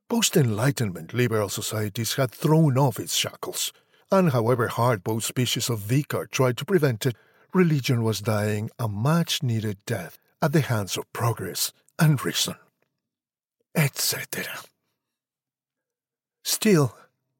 Post 0.08 0.36
Enlightenment 0.36 1.12
liberal 1.14 1.48
societies 1.48 2.14
had 2.14 2.30
thrown 2.30 2.78
off 2.78 3.00
its 3.00 3.16
shackles, 3.16 3.72
and 4.12 4.30
however 4.30 4.68
hard 4.68 5.02
both 5.02 5.24
species 5.24 5.68
of 5.68 5.80
vicar 5.80 6.28
tried 6.30 6.56
to 6.58 6.64
prevent 6.64 7.06
it, 7.06 7.16
religion 7.52 8.04
was 8.04 8.20
dying 8.20 8.70
a 8.78 8.86
much 8.86 9.42
needed 9.42 9.78
death 9.84 10.16
at 10.40 10.52
the 10.52 10.60
hands 10.60 10.96
of 10.96 11.12
progress 11.12 11.72
and 11.98 12.24
reason, 12.24 12.54
etc. 13.74 14.44
Still, 16.44 16.96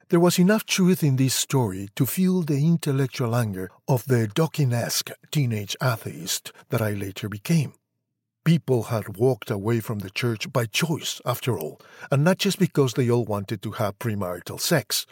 there 0.09 0.19
was 0.19 0.39
enough 0.41 0.67
truth 0.67 1.05
in 1.05 1.15
this 1.15 1.35
story 1.35 1.89
to 1.95 2.05
fuel 2.05 2.43
the 2.43 2.67
intellectual 2.67 3.37
anger 3.37 3.71
of 3.87 4.05
the 4.07 4.27
Dawkins-esque 4.27 5.13
teenage 5.31 5.77
atheist 5.81 6.51
that 6.71 6.83
I 6.83 6.95
later 6.95 7.29
became. 7.29 7.75
People 8.47 8.85
had 8.85 9.17
walked 9.17 9.51
away 9.51 9.81
from 9.81 9.99
the 9.99 10.09
church 10.09 10.53
by 10.53 10.67
choice, 10.67 11.21
after 11.27 11.59
all, 11.59 11.81
and 12.13 12.23
not 12.23 12.39
just 12.39 12.61
because 12.61 12.95
they 12.95 13.11
all 13.11 13.25
wanted 13.25 13.61
to 13.63 13.73
have 13.73 13.99
premarital 13.99 14.61
sex. 14.61 15.05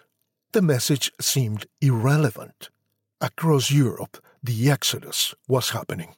The 0.53 0.63
message 0.63 1.11
seemed 1.21 1.67
irrelevant. 1.81 2.69
Across 3.21 3.73
Europe, 3.73 4.19
the 4.41 4.71
exodus 4.71 5.35
was 5.49 5.71
happening. 5.71 6.15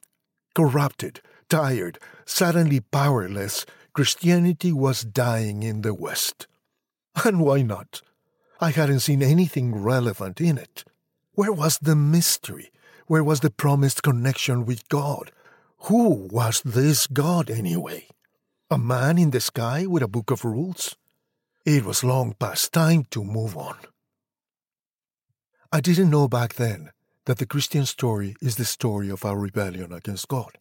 Corrupted, 0.53 1.21
tired, 1.49 1.97
suddenly 2.23 2.81
powerless, 2.81 3.65
Christianity 3.93 4.71
was 4.71 5.01
dying 5.01 5.63
in 5.63 5.81
the 5.81 5.95
West. 5.95 6.45
And 7.25 7.41
why 7.41 7.63
not? 7.63 8.03
I 8.61 8.69
hadn't 8.69 8.99
seen 8.99 9.23
anything 9.23 9.73
relevant 9.75 10.39
in 10.39 10.59
it. 10.59 10.83
Where 11.33 11.51
was 11.51 11.79
the 11.79 11.95
mystery? 11.95 12.71
Where 13.07 13.23
was 13.23 13.39
the 13.39 13.49
promised 13.49 14.03
connection 14.03 14.67
with 14.67 14.87
God? 14.87 15.31
Who 15.81 16.27
was 16.31 16.61
this 16.65 17.07
God 17.07 17.49
anyway? 17.49 18.07
A 18.69 18.77
man 18.77 19.17
in 19.17 19.31
the 19.31 19.39
sky 19.39 19.85
with 19.85 20.03
a 20.03 20.07
book 20.07 20.31
of 20.31 20.43
rules? 20.43 20.95
It 21.65 21.85
was 21.85 22.03
long 22.03 22.33
past 22.33 22.73
time 22.73 23.05
to 23.11 23.23
move 23.23 23.55
on. 23.55 23.77
I 25.71 25.81
didn't 25.81 26.09
know 26.09 26.27
back 26.27 26.55
then 26.55 26.91
that 27.25 27.37
the 27.37 27.45
Christian 27.45 27.85
story 27.85 28.35
is 28.41 28.55
the 28.55 28.65
story 28.65 29.09
of 29.09 29.23
our 29.23 29.37
rebellion 29.37 29.93
against 29.93 30.27
God. 30.27 30.57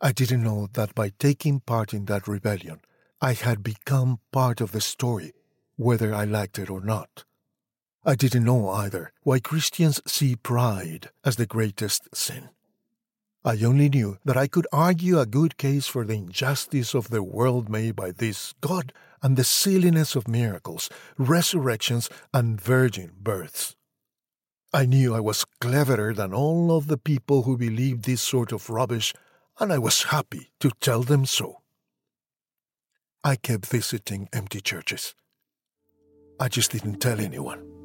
I 0.00 0.12
didn't 0.12 0.42
know 0.42 0.68
that 0.72 0.94
by 0.94 1.10
taking 1.18 1.60
part 1.60 1.94
in 1.94 2.06
that 2.06 2.28
rebellion, 2.28 2.80
I 3.20 3.32
had 3.32 3.62
become 3.62 4.20
part 4.32 4.60
of 4.60 4.72
the 4.72 4.80
story 4.80 5.32
whether 5.76 6.14
I 6.14 6.24
liked 6.24 6.58
it 6.58 6.70
or 6.70 6.80
not. 6.80 7.24
I 8.04 8.14
didn't 8.14 8.44
know 8.44 8.68
either 8.70 9.12
why 9.22 9.40
Christians 9.40 10.00
see 10.06 10.36
pride 10.36 11.10
as 11.24 11.36
the 11.36 11.46
greatest 11.46 12.14
sin. 12.14 12.50
I 13.46 13.62
only 13.62 13.88
knew 13.88 14.18
that 14.24 14.36
I 14.36 14.48
could 14.48 14.66
argue 14.72 15.20
a 15.20 15.24
good 15.24 15.56
case 15.56 15.86
for 15.86 16.04
the 16.04 16.14
injustice 16.14 16.94
of 16.94 17.10
the 17.10 17.22
world 17.22 17.68
made 17.68 17.94
by 17.94 18.10
this 18.10 18.54
God 18.60 18.92
and 19.22 19.36
the 19.36 19.44
silliness 19.44 20.16
of 20.16 20.26
miracles, 20.26 20.90
resurrections, 21.16 22.10
and 22.34 22.60
virgin 22.60 23.12
births. 23.20 23.76
I 24.74 24.84
knew 24.84 25.14
I 25.14 25.20
was 25.20 25.44
cleverer 25.60 26.12
than 26.12 26.34
all 26.34 26.76
of 26.76 26.88
the 26.88 26.98
people 26.98 27.44
who 27.44 27.56
believed 27.56 28.04
this 28.04 28.20
sort 28.20 28.50
of 28.50 28.68
rubbish, 28.68 29.14
and 29.60 29.72
I 29.72 29.78
was 29.78 30.02
happy 30.02 30.50
to 30.58 30.72
tell 30.80 31.04
them 31.04 31.24
so. 31.24 31.62
I 33.22 33.36
kept 33.36 33.66
visiting 33.66 34.28
empty 34.32 34.60
churches. 34.60 35.14
I 36.40 36.48
just 36.48 36.72
didn't 36.72 36.98
tell 36.98 37.20
anyone. 37.20 37.75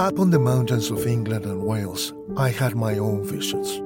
Up 0.00 0.18
on 0.18 0.30
the 0.30 0.38
mountains 0.38 0.90
of 0.90 1.06
England 1.06 1.44
and 1.44 1.62
Wales, 1.62 2.14
I 2.34 2.48
had 2.48 2.74
my 2.74 2.96
own 2.96 3.22
visions. 3.22 3.82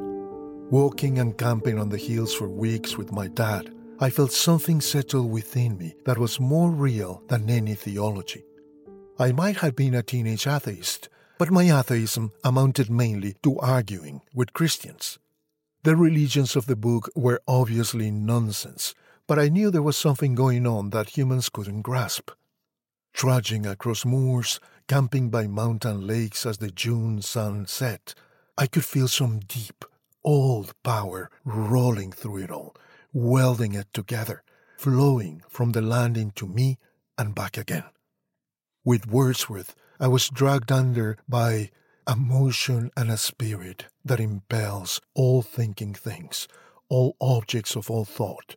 Walking 0.70 1.18
and 1.18 1.36
camping 1.36 1.76
on 1.76 1.88
the 1.88 1.98
hills 1.98 2.32
for 2.32 2.48
weeks 2.48 2.96
with 2.96 3.10
my 3.10 3.26
dad, 3.26 3.74
I 3.98 4.10
felt 4.10 4.30
something 4.30 4.80
settle 4.80 5.28
within 5.28 5.76
me 5.76 5.96
that 6.04 6.16
was 6.16 6.38
more 6.38 6.70
real 6.70 7.24
than 7.26 7.50
any 7.50 7.74
theology. 7.74 8.44
I 9.18 9.32
might 9.32 9.56
have 9.56 9.74
been 9.74 9.96
a 9.96 10.04
teenage 10.04 10.46
atheist, 10.46 11.08
but 11.36 11.50
my 11.50 11.64
atheism 11.64 12.30
amounted 12.44 12.88
mainly 12.88 13.34
to 13.42 13.58
arguing 13.58 14.20
with 14.32 14.52
Christians. 14.52 15.18
The 15.82 15.96
religions 15.96 16.54
of 16.54 16.66
the 16.66 16.76
book 16.76 17.10
were 17.16 17.42
obviously 17.48 18.12
nonsense, 18.12 18.94
but 19.26 19.40
I 19.40 19.48
knew 19.48 19.68
there 19.68 19.82
was 19.82 19.96
something 19.96 20.36
going 20.36 20.64
on 20.64 20.90
that 20.90 21.18
humans 21.18 21.48
couldn't 21.48 21.82
grasp. 21.82 22.30
Trudging 23.14 23.66
across 23.66 24.04
moors, 24.04 24.60
camping 24.86 25.30
by 25.30 25.46
mountain 25.46 26.06
lakes 26.06 26.44
as 26.44 26.58
the 26.58 26.70
June 26.70 27.22
sun 27.22 27.66
set, 27.66 28.14
I 28.56 28.66
could 28.66 28.84
feel 28.84 29.08
some 29.08 29.40
deep, 29.40 29.84
old 30.22 30.74
power 30.82 31.30
rolling 31.44 32.12
through 32.12 32.38
it 32.38 32.50
all, 32.50 32.76
welding 33.12 33.74
it 33.74 33.92
together, 33.92 34.42
flowing 34.76 35.42
from 35.48 35.72
the 35.72 35.82
land 35.82 36.16
into 36.16 36.46
me 36.46 36.78
and 37.16 37.34
back 37.34 37.56
again. 37.56 37.84
With 38.84 39.06
Wordsworth, 39.06 39.74
I 39.98 40.08
was 40.08 40.28
dragged 40.28 40.70
under 40.70 41.16
by 41.28 41.70
a 42.06 42.16
motion 42.16 42.90
and 42.96 43.10
a 43.10 43.16
spirit 43.16 43.86
that 44.04 44.20
impels 44.20 45.00
all 45.14 45.40
thinking 45.40 45.94
things, 45.94 46.46
all 46.88 47.16
objects 47.20 47.76
of 47.76 47.90
all 47.90 48.04
thought, 48.04 48.56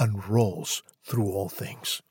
and 0.00 0.26
rolls 0.26 0.82
through 1.04 1.30
all 1.30 1.48
things. 1.48 2.02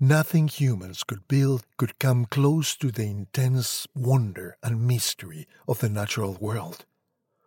Nothing 0.00 0.48
humans 0.48 1.04
could 1.04 1.28
build 1.28 1.64
could 1.76 1.98
come 1.98 2.24
close 2.24 2.76
to 2.76 2.90
the 2.90 3.04
intense 3.04 3.86
wonder 3.94 4.56
and 4.62 4.86
mystery 4.86 5.46
of 5.68 5.78
the 5.78 5.88
natural 5.88 6.34
world. 6.40 6.84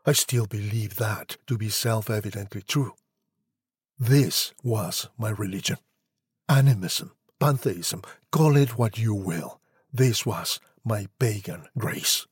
I 0.06 0.14
still 0.14 0.46
believe 0.46 0.96
that 0.96 1.38
to 1.48 1.58
be 1.58 1.70
self 1.70 2.10
evidently 2.10 2.62
true. 2.62 2.94
This 4.00 4.54
was 4.64 5.10
my 5.18 5.30
religion. 5.30 5.78
Animism, 6.48 7.12
pantheism, 7.40 8.04
call 8.32 8.56
it 8.56 8.78
what 8.78 8.98
you 8.98 9.14
will. 9.14 9.60
This 9.92 10.26
was 10.26 10.60
my 10.86 11.08
pagan 11.20 11.68
grace. 11.78 12.26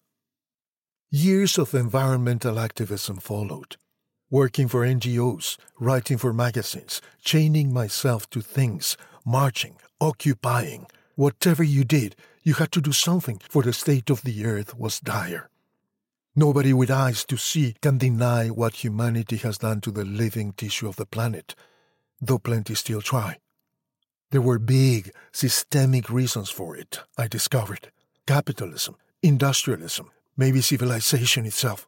Years 1.12 1.58
of 1.58 1.74
environmental 1.74 2.60
activism 2.60 3.18
followed. 3.18 3.78
Working 4.30 4.68
for 4.68 4.86
NGOs, 4.86 5.58
writing 5.80 6.18
for 6.18 6.34
magazines, 6.34 7.02
chaining 7.24 7.74
myself 7.74 8.30
to 8.32 8.42
things, 8.42 8.98
marching, 9.26 9.78
occupying. 10.00 10.88
Whatever 11.16 11.64
you 11.64 11.84
did, 11.84 12.16
You 12.46 12.54
had 12.54 12.72
to 12.74 12.82
do 12.82 12.92
something, 12.92 13.42
for 13.50 13.64
the 13.64 13.74
state 13.74 14.12
of 14.12 14.22
the 14.22 14.46
earth 14.46 14.78
was 14.78 15.00
dire. 15.00 15.50
Nobody 16.36 16.74
with 16.74 16.92
eyes 16.92 17.26
to 17.26 17.38
see 17.38 17.76
can 17.82 17.98
deny 17.98 18.50
what 18.50 18.84
humanity 18.84 19.38
has 19.38 19.58
done 19.58 19.82
to 19.82 19.90
the 19.90 20.06
living 20.06 20.54
tissue 20.54 20.88
of 20.88 20.96
the 20.96 21.08
planet, 21.08 21.56
though 22.22 22.38
plenty 22.38 22.76
still 22.76 23.02
try. 23.02 23.40
There 24.30 24.42
were 24.42 24.60
big, 24.60 25.12
systemic 25.32 26.08
reasons 26.08 26.52
for 26.52 26.78
it, 26.78 27.00
I 27.18 27.28
discovered 27.28 27.92
capitalism, 28.28 28.96
industrialism, 29.24 30.12
maybe 30.38 30.62
civilization 30.62 31.48
itself. 31.48 31.88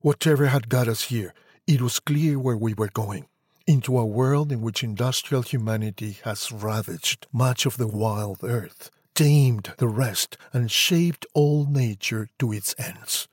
Whatever 0.00 0.46
had 0.46 0.68
got 0.68 0.86
us 0.86 1.04
here, 1.04 1.34
it 1.66 1.82
was 1.82 1.98
clear 1.98 2.38
where 2.38 2.56
we 2.56 2.74
were 2.74 2.90
going 2.94 3.26
into 3.66 3.98
a 3.98 4.06
world 4.06 4.52
in 4.52 4.60
which 4.60 4.82
industrial 4.82 5.42
humanity 5.42 6.18
has 6.24 6.52
ravaged 6.52 7.26
much 7.32 7.66
of 7.66 7.76
the 7.76 7.86
wild 7.86 8.38
earth, 8.42 8.90
tamed 9.14 9.72
the 9.78 9.88
rest, 9.88 10.36
and 10.52 10.70
shaped 10.70 11.26
all 11.34 11.66
nature 11.66 12.28
to 12.38 12.52
its 12.52 12.74
ends. 12.78 13.28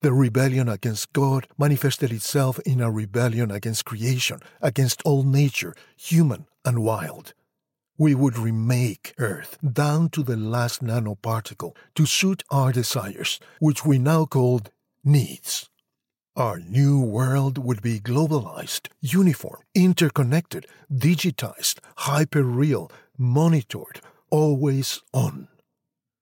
The 0.00 0.12
rebellion 0.12 0.68
against 0.68 1.12
God 1.12 1.46
manifested 1.56 2.12
itself 2.12 2.58
in 2.60 2.80
a 2.80 2.90
rebellion 2.90 3.52
against 3.52 3.84
creation, 3.84 4.40
against 4.60 5.00
all 5.02 5.22
nature, 5.22 5.74
human 5.96 6.46
and 6.64 6.82
wild. 6.82 7.34
We 7.96 8.16
would 8.16 8.36
remake 8.36 9.14
Earth 9.18 9.58
down 9.62 10.08
to 10.10 10.24
the 10.24 10.36
last 10.36 10.82
nanoparticle 10.82 11.76
to 11.94 12.06
suit 12.06 12.42
our 12.50 12.72
desires, 12.72 13.38
which 13.60 13.84
we 13.84 13.98
now 13.98 14.24
called 14.24 14.70
needs. 15.04 15.68
Our 16.34 16.60
new 16.60 16.98
world 16.98 17.58
would 17.58 17.82
be 17.82 18.00
globalized, 18.00 18.88
uniform, 19.02 19.60
interconnected, 19.74 20.66
digitized, 20.90 21.80
hyper-real, 21.98 22.90
monitored, 23.18 24.00
always 24.30 25.02
on. 25.12 25.48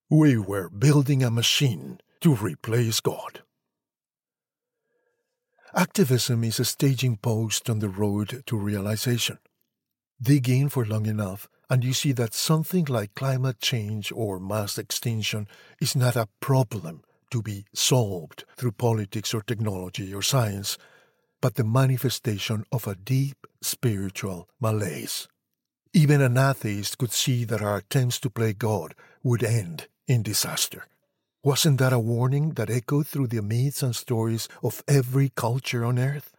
We 0.08 0.36
were 0.36 0.68
building 0.68 1.22
a 1.22 1.30
machine 1.30 2.00
to 2.22 2.34
replace 2.34 2.98
God. 2.98 3.42
Activism 5.76 6.42
is 6.42 6.58
a 6.58 6.64
staging 6.64 7.16
post 7.16 7.70
on 7.70 7.78
the 7.78 7.88
road 7.88 8.42
to 8.46 8.56
realization. 8.56 9.38
Dig 10.20 10.48
in 10.48 10.70
for 10.70 10.84
long 10.84 11.06
enough, 11.06 11.48
and 11.70 11.84
you 11.84 11.92
see 11.92 12.10
that 12.12 12.34
something 12.34 12.86
like 12.86 13.14
climate 13.14 13.60
change 13.60 14.10
or 14.10 14.40
mass 14.40 14.76
extinction 14.76 15.46
is 15.80 15.94
not 15.94 16.16
a 16.16 16.28
problem 16.40 17.04
to 17.30 17.42
be 17.42 17.64
solved 17.72 18.44
through 18.56 18.72
politics 18.72 19.32
or 19.34 19.42
technology 19.42 20.14
or 20.14 20.22
science, 20.22 20.78
but 21.40 21.54
the 21.54 21.64
manifestation 21.64 22.64
of 22.70 22.86
a 22.86 22.94
deep 22.94 23.46
spiritual 23.62 24.48
malaise. 24.60 25.28
Even 25.92 26.20
an 26.20 26.38
atheist 26.38 26.98
could 26.98 27.12
see 27.12 27.44
that 27.44 27.62
our 27.62 27.78
attempts 27.78 28.20
to 28.20 28.30
play 28.30 28.52
God 28.52 28.94
would 29.22 29.42
end 29.42 29.88
in 30.06 30.22
disaster. 30.22 30.86
Wasn't 31.42 31.78
that 31.78 31.92
a 31.92 31.98
warning 31.98 32.50
that 32.50 32.70
echoed 32.70 33.06
through 33.06 33.28
the 33.28 33.42
myths 33.42 33.82
and 33.82 33.96
stories 33.96 34.46
of 34.62 34.84
every 34.86 35.30
culture 35.30 35.84
on 35.84 35.98
earth? 35.98 36.32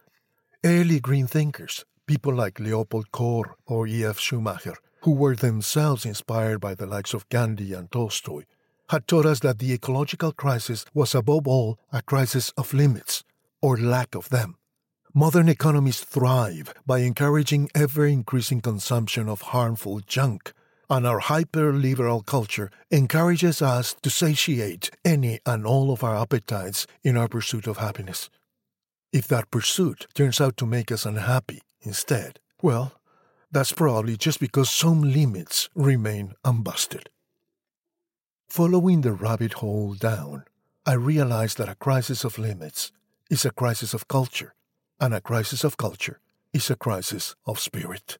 Early 0.64 1.00
green 1.00 1.26
thinkers, 1.26 1.84
people 2.06 2.32
like 2.32 2.60
Leopold 2.60 3.10
Kohr 3.10 3.56
or 3.66 3.88
E.F. 3.88 4.20
Schumacher, 4.20 4.76
who 5.02 5.10
were 5.10 5.34
themselves 5.34 6.06
inspired 6.06 6.60
by 6.60 6.74
the 6.74 6.86
likes 6.86 7.14
of 7.14 7.28
Gandhi 7.28 7.72
and 7.74 7.90
Tolstoy, 7.90 8.44
had 8.92 9.08
taught 9.08 9.24
us 9.24 9.40
that 9.40 9.58
the 9.58 9.72
ecological 9.72 10.32
crisis 10.32 10.84
was 10.92 11.14
above 11.14 11.48
all 11.48 11.78
a 11.92 12.02
crisis 12.02 12.50
of 12.58 12.74
limits, 12.74 13.24
or 13.62 13.78
lack 13.78 14.14
of 14.14 14.28
them. 14.28 14.56
Modern 15.14 15.48
economies 15.48 16.00
thrive 16.00 16.74
by 16.86 16.98
encouraging 16.98 17.70
ever 17.74 18.06
increasing 18.06 18.60
consumption 18.60 19.30
of 19.30 19.40
harmful 19.56 20.00
junk 20.00 20.52
and 20.90 21.06
our 21.06 21.20
hyper 21.20 21.72
liberal 21.72 22.20
culture 22.20 22.70
encourages 22.90 23.62
us 23.62 23.96
to 24.02 24.10
satiate 24.10 24.90
any 25.06 25.40
and 25.46 25.66
all 25.66 25.90
of 25.90 26.04
our 26.04 26.14
appetites 26.14 26.86
in 27.02 27.16
our 27.16 27.28
pursuit 27.28 27.66
of 27.66 27.78
happiness. 27.78 28.28
If 29.10 29.26
that 29.28 29.50
pursuit 29.50 30.06
turns 30.12 30.38
out 30.38 30.58
to 30.58 30.66
make 30.66 30.92
us 30.92 31.06
unhappy 31.06 31.62
instead, 31.80 32.40
well, 32.60 32.92
that's 33.50 33.72
probably 33.72 34.18
just 34.18 34.38
because 34.38 34.70
some 34.70 35.00
limits 35.00 35.70
remain 35.74 36.34
unbusted. 36.44 37.06
Following 38.52 39.00
the 39.00 39.14
rabbit 39.14 39.54
hole 39.54 39.94
down, 39.94 40.44
I 40.84 40.92
realized 40.92 41.56
that 41.56 41.70
a 41.70 41.74
crisis 41.74 42.22
of 42.22 42.38
limits 42.38 42.92
is 43.30 43.46
a 43.46 43.50
crisis 43.50 43.94
of 43.94 44.08
culture, 44.08 44.52
and 45.00 45.14
a 45.14 45.22
crisis 45.22 45.64
of 45.64 45.78
culture 45.78 46.20
is 46.52 46.68
a 46.68 46.76
crisis 46.76 47.34
of 47.46 47.58
spirit. 47.58 48.18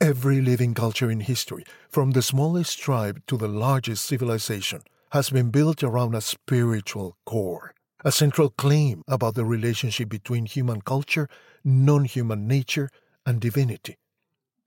Every 0.00 0.40
living 0.40 0.74
culture 0.74 1.08
in 1.08 1.20
history, 1.20 1.64
from 1.88 2.10
the 2.10 2.20
smallest 2.20 2.80
tribe 2.80 3.22
to 3.28 3.36
the 3.36 3.46
largest 3.46 4.06
civilization, 4.06 4.82
has 5.12 5.30
been 5.30 5.50
built 5.50 5.84
around 5.84 6.16
a 6.16 6.20
spiritual 6.20 7.16
core, 7.24 7.72
a 8.04 8.10
central 8.10 8.50
claim 8.50 9.04
about 9.06 9.36
the 9.36 9.44
relationship 9.44 10.08
between 10.08 10.46
human 10.46 10.80
culture, 10.80 11.28
non 11.62 12.06
human 12.06 12.48
nature, 12.48 12.90
and 13.24 13.40
divinity. 13.40 13.98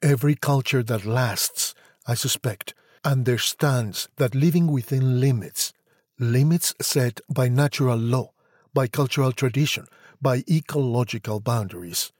Every 0.01 0.35
culture 0.35 0.81
that 0.81 1.03
lasts, 1.03 1.75
I 2.07 2.13
suspect, 2.13 2.73
understands 3.03 4.07
that 4.17 4.35
living 4.35 4.67
within 4.67 5.19
limits, 5.19 5.73
limits 6.19 6.73
set 6.81 7.19
by 7.29 7.47
natural 7.49 7.97
law, 7.97 8.31
by 8.73 8.87
cultural 8.87 9.31
tradition, 9.31 9.87
by 10.21 10.43
ecological 10.49 11.39
boundaries, 11.39 12.11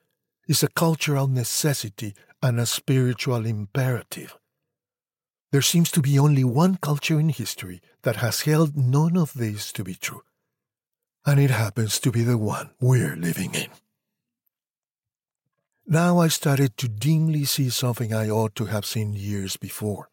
is 0.47 0.61
a 0.61 0.67
cultural 0.67 1.27
necessity 1.27 2.13
and 2.41 2.59
a 2.59 2.65
spiritual 2.65 3.45
imperative. 3.45 4.37
There 5.51 5.61
seems 5.61 5.91
to 5.91 6.01
be 6.01 6.19
only 6.19 6.43
one 6.43 6.77
culture 6.77 7.19
in 7.19 7.29
history 7.29 7.81
that 8.01 8.17
has 8.17 8.41
held 8.41 8.75
none 8.75 9.15
of 9.15 9.33
these 9.33 9.71
to 9.73 9.83
be 9.83 9.95
true, 9.95 10.23
and 11.25 11.39
it 11.39 11.51
happens 11.51 11.99
to 11.99 12.11
be 12.11 12.23
the 12.23 12.37
one 12.37 12.71
we're 12.81 13.15
living 13.15 13.53
in. 13.55 13.69
Now 15.85 16.19
I 16.19 16.27
started 16.27 16.77
to 16.77 16.87
dimly 16.87 17.45
see 17.45 17.69
something 17.69 18.13
I 18.13 18.29
ought 18.29 18.55
to 18.55 18.65
have 18.65 18.85
seen 18.85 19.13
years 19.13 19.57
before 19.57 20.09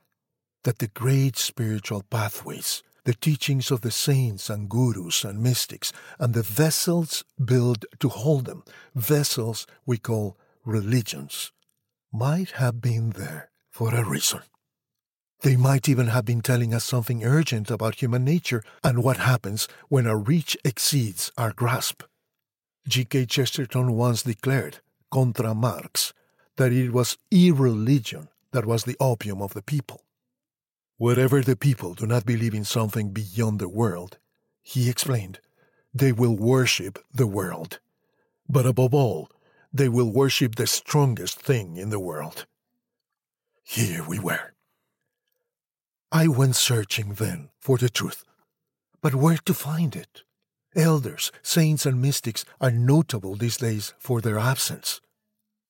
that 0.65 0.79
the 0.79 0.89
great 0.89 1.37
spiritual 1.37 2.03
pathways, 2.11 2.83
the 3.05 3.15
teachings 3.15 3.71
of 3.71 3.81
the 3.81 3.91
saints 3.91 4.51
and 4.51 4.69
gurus 4.69 5.25
and 5.25 5.43
mystics, 5.43 5.93
and 6.19 6.35
the 6.35 6.43
vessels 6.43 7.25
built 7.43 7.85
to 7.99 8.09
hold 8.09 8.45
them, 8.45 8.63
vessels 8.95 9.67
we 9.87 9.97
call 9.97 10.37
religions, 10.65 11.53
might 12.13 12.53
have 12.53 12.81
been 12.81 13.11
there 13.11 13.51
for 13.71 13.95
a 13.95 14.05
reason. 14.09 14.41
They 15.43 15.57
might 15.57 15.89
even 15.89 16.09
have 16.09 16.27
been 16.27 16.43
telling 16.43 16.75
us 16.75 16.85
something 16.85 17.25
urgent 17.25 17.71
about 17.71 17.97
human 17.97 18.25
nature 18.25 18.63
and 18.85 19.03
what 19.03 19.17
happens 19.17 19.69
when 19.89 20.07
our 20.07 20.19
reach 20.19 20.57
exceeds 20.65 21.33
our 21.39 21.53
grasp. 21.53 22.03
G.K. 22.87 23.27
Chesterton 23.27 23.93
once 23.93 24.23
declared, 24.23 24.81
contra 25.11 25.55
Marx, 25.55 26.13
that 26.57 26.73
it 26.73 26.93
was 26.93 27.17
irreligion 27.31 28.29
that 28.53 28.67
was 28.67 28.85
the 28.85 28.97
opium 29.01 29.41
of 29.41 29.55
the 29.55 29.63
people. 29.63 30.03
Wherever 31.01 31.41
the 31.41 31.57
people 31.57 31.95
do 31.95 32.07
not 32.07 32.27
believe 32.27 32.53
in 32.53 32.67
something 32.67 33.09
beyond 33.09 33.59
the 33.59 33.71
world, 33.71 34.19
he 34.61 34.91
explained, 34.91 35.41
they 35.95 36.13
will 36.13 36.37
worship 36.37 36.99
the 37.11 37.27
world. 37.27 37.81
But 38.47 38.67
above 38.67 38.93
all, 38.93 39.31
they 39.73 39.89
will 39.89 40.13
worship 40.13 40.57
the 40.57 40.67
strongest 40.67 41.41
thing 41.41 41.79
in 41.79 41.89
the 41.89 41.99
world. 41.99 42.45
Here 43.63 44.05
we 44.07 44.19
were. 44.19 44.53
I 46.13 46.29
went 46.29 46.57
searching 46.57 47.15
then 47.15 47.49
for 47.59 47.79
the 47.79 47.89
truth. 47.89 48.23
But 49.01 49.15
where 49.15 49.39
to 49.47 49.55
find 49.55 49.97
it? 49.97 50.23
Elders, 50.77 51.33
saints, 51.41 51.87
and 51.87 52.03
mystics 52.03 52.45
are 52.61 52.71
notable 52.71 53.37
these 53.37 53.57
days 53.57 53.95
for 53.99 54.21
their 54.21 54.39
absence. 54.39 55.01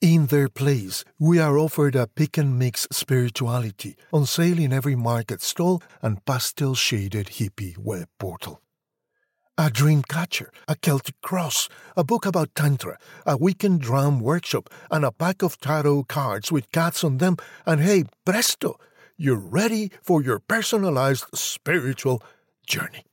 In 0.00 0.26
their 0.26 0.48
place, 0.48 1.04
we 1.18 1.38
are 1.38 1.58
offered 1.58 1.94
a 1.94 2.06
pick 2.06 2.38
and 2.38 2.58
mix 2.58 2.88
spirituality 2.90 3.96
on 4.14 4.24
sale 4.24 4.58
in 4.58 4.72
every 4.72 4.96
market 4.96 5.42
stall 5.42 5.82
and 6.00 6.24
pastel 6.24 6.74
shaded 6.74 7.26
hippie 7.26 7.76
web 7.76 8.08
portal 8.18 8.62
a 9.58 9.68
dream 9.68 10.02
catcher, 10.02 10.50
a 10.66 10.74
Celtic 10.74 11.20
cross, 11.20 11.68
a 11.94 12.02
book 12.02 12.24
about 12.24 12.54
Tantra, 12.54 12.96
a 13.26 13.36
weekend 13.36 13.82
drum 13.82 14.18
workshop, 14.18 14.70
and 14.90 15.04
a 15.04 15.12
pack 15.12 15.42
of 15.42 15.60
tarot 15.60 16.04
cards 16.04 16.50
with 16.50 16.72
cats 16.72 17.04
on 17.04 17.18
them, 17.18 17.36
and 17.66 17.82
hey, 17.82 18.04
presto, 18.24 18.78
you're 19.18 19.36
ready 19.36 19.90
for 20.02 20.22
your 20.22 20.38
personalized 20.38 21.26
spiritual 21.34 22.22
journey. 22.66 23.04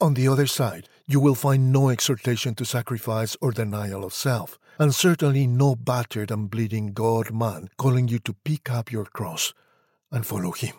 On 0.00 0.14
the 0.14 0.26
other 0.26 0.48
side, 0.48 0.88
you 1.06 1.20
will 1.20 1.36
find 1.36 1.72
no 1.72 1.90
exhortation 1.90 2.56
to 2.56 2.64
sacrifice 2.64 3.36
or 3.40 3.52
denial 3.52 4.02
of 4.02 4.12
self, 4.12 4.58
and 4.78 4.94
certainly 4.94 5.46
no 5.46 5.76
battered 5.76 6.30
and 6.30 6.50
bleeding 6.50 6.92
God 6.92 7.32
man 7.32 7.68
calling 7.76 8.08
you 8.08 8.18
to 8.20 8.34
pick 8.44 8.70
up 8.70 8.90
your 8.90 9.04
cross 9.04 9.54
and 10.10 10.26
follow 10.26 10.52
him. 10.52 10.74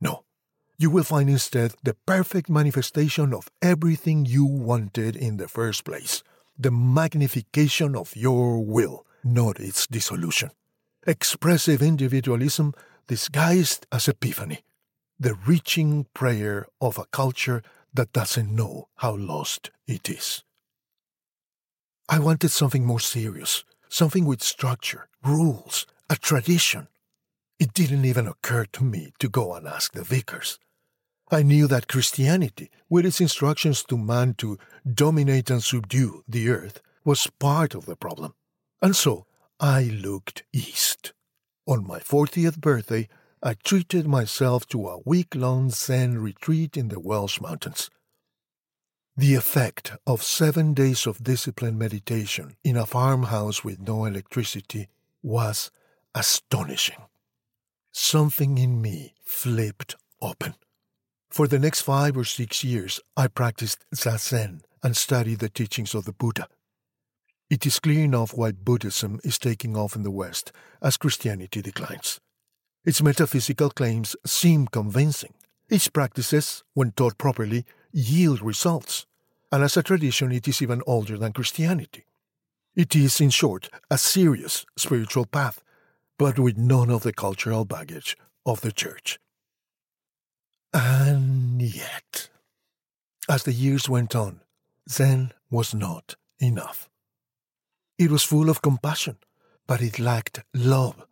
No 0.00 0.24
you 0.78 0.90
will 0.90 1.02
find 1.04 1.28
instead 1.28 1.74
the 1.82 1.96
perfect 2.06 2.48
manifestation 2.48 3.34
of 3.34 3.50
everything 3.60 4.24
you 4.24 4.44
wanted 4.44 5.16
in 5.16 5.36
the 5.36 5.48
first 5.48 5.84
place 5.84 6.22
the 6.60 6.70
magnification 6.70 7.94
of 7.94 8.16
your 8.16 8.64
will, 8.64 9.06
not 9.22 9.60
its 9.60 9.86
dissolution. 9.86 10.50
Expressive 11.06 11.80
individualism 11.80 12.74
disguised 13.06 13.86
as 13.92 14.08
epiphany. 14.08 14.64
the 15.20 15.34
reaching 15.34 16.06
prayer 16.14 16.66
of 16.80 16.96
a 16.96 17.04
culture 17.06 17.60
that 17.92 18.12
doesn't 18.12 18.54
know 18.54 18.88
how 18.96 19.16
lost 19.16 19.70
it 19.86 20.08
is. 20.08 20.44
I 22.10 22.18
wanted 22.18 22.50
something 22.50 22.86
more 22.86 23.00
serious, 23.00 23.64
something 23.90 24.24
with 24.24 24.42
structure, 24.42 25.08
rules, 25.22 25.86
a 26.08 26.16
tradition. 26.16 26.88
It 27.58 27.74
didn't 27.74 28.06
even 28.06 28.26
occur 28.26 28.64
to 28.72 28.84
me 28.84 29.12
to 29.18 29.28
go 29.28 29.52
and 29.52 29.68
ask 29.68 29.92
the 29.92 30.04
vicars. 30.04 30.58
I 31.30 31.42
knew 31.42 31.66
that 31.66 31.86
Christianity, 31.86 32.70
with 32.88 33.04
its 33.04 33.20
instructions 33.20 33.82
to 33.84 33.98
man 33.98 34.32
to 34.38 34.58
dominate 34.90 35.50
and 35.50 35.62
subdue 35.62 36.24
the 36.26 36.48
earth, 36.48 36.80
was 37.04 37.26
part 37.38 37.74
of 37.74 37.84
the 37.84 37.96
problem. 37.96 38.32
And 38.80 38.96
so 38.96 39.26
I 39.60 39.82
looked 39.82 40.44
east. 40.50 41.12
On 41.66 41.86
my 41.86 41.98
40th 41.98 42.58
birthday, 42.58 43.08
I 43.42 43.52
treated 43.52 44.08
myself 44.08 44.66
to 44.68 44.88
a 44.88 45.00
week 45.04 45.34
long 45.34 45.68
Zen 45.68 46.18
retreat 46.18 46.78
in 46.78 46.88
the 46.88 47.00
Welsh 47.00 47.38
Mountains. 47.38 47.90
The 49.18 49.34
effect 49.34 49.94
of 50.06 50.22
seven 50.22 50.74
days 50.74 51.04
of 51.04 51.24
disciplined 51.24 51.76
meditation 51.76 52.54
in 52.62 52.76
a 52.76 52.86
farmhouse 52.86 53.64
with 53.64 53.80
no 53.80 54.04
electricity 54.04 54.86
was 55.24 55.72
astonishing. 56.14 57.02
Something 57.90 58.58
in 58.58 58.80
me 58.80 59.14
flipped 59.24 59.96
open. 60.22 60.54
For 61.30 61.48
the 61.48 61.58
next 61.58 61.80
five 61.80 62.16
or 62.16 62.22
six 62.22 62.62
years, 62.62 63.00
I 63.16 63.26
practiced 63.26 63.84
Zazen 63.92 64.60
and 64.84 64.96
studied 64.96 65.40
the 65.40 65.48
teachings 65.48 65.96
of 65.96 66.04
the 66.04 66.12
Buddha. 66.12 66.46
It 67.50 67.66
is 67.66 67.80
clear 67.80 68.04
enough 68.04 68.34
why 68.34 68.52
Buddhism 68.52 69.18
is 69.24 69.36
taking 69.36 69.76
off 69.76 69.96
in 69.96 70.04
the 70.04 70.12
West 70.12 70.52
as 70.80 70.96
Christianity 70.96 71.60
declines. 71.60 72.20
Its 72.84 73.02
metaphysical 73.02 73.70
claims 73.70 74.14
seem 74.24 74.68
convincing. 74.68 75.34
Its 75.68 75.88
practices, 75.88 76.62
when 76.74 76.92
taught 76.92 77.18
properly, 77.18 77.66
yield 77.90 78.40
results. 78.42 79.06
And 79.50 79.64
as 79.64 79.76
a 79.76 79.82
tradition, 79.82 80.32
it 80.32 80.46
is 80.46 80.60
even 80.60 80.82
older 80.86 81.16
than 81.16 81.32
Christianity. 81.32 82.04
It 82.74 82.94
is, 82.94 83.20
in 83.20 83.30
short, 83.30 83.70
a 83.90 83.98
serious 83.98 84.66
spiritual 84.76 85.26
path, 85.26 85.62
but 86.18 86.38
with 86.38 86.58
none 86.58 86.90
of 86.90 87.02
the 87.02 87.12
cultural 87.12 87.64
baggage 87.64 88.16
of 88.44 88.60
the 88.60 88.72
Church. 88.72 89.18
And 90.72 91.60
yet, 91.62 92.28
as 93.28 93.44
the 93.44 93.52
years 93.52 93.88
went 93.88 94.14
on, 94.14 94.42
Zen 94.88 95.32
was 95.50 95.74
not 95.74 96.16
enough. 96.38 96.88
It 97.98 98.10
was 98.10 98.22
full 98.22 98.48
of 98.48 98.62
compassion, 98.62 99.16
but 99.66 99.82
it 99.82 99.98
lacked 99.98 100.44
love. 100.54 101.06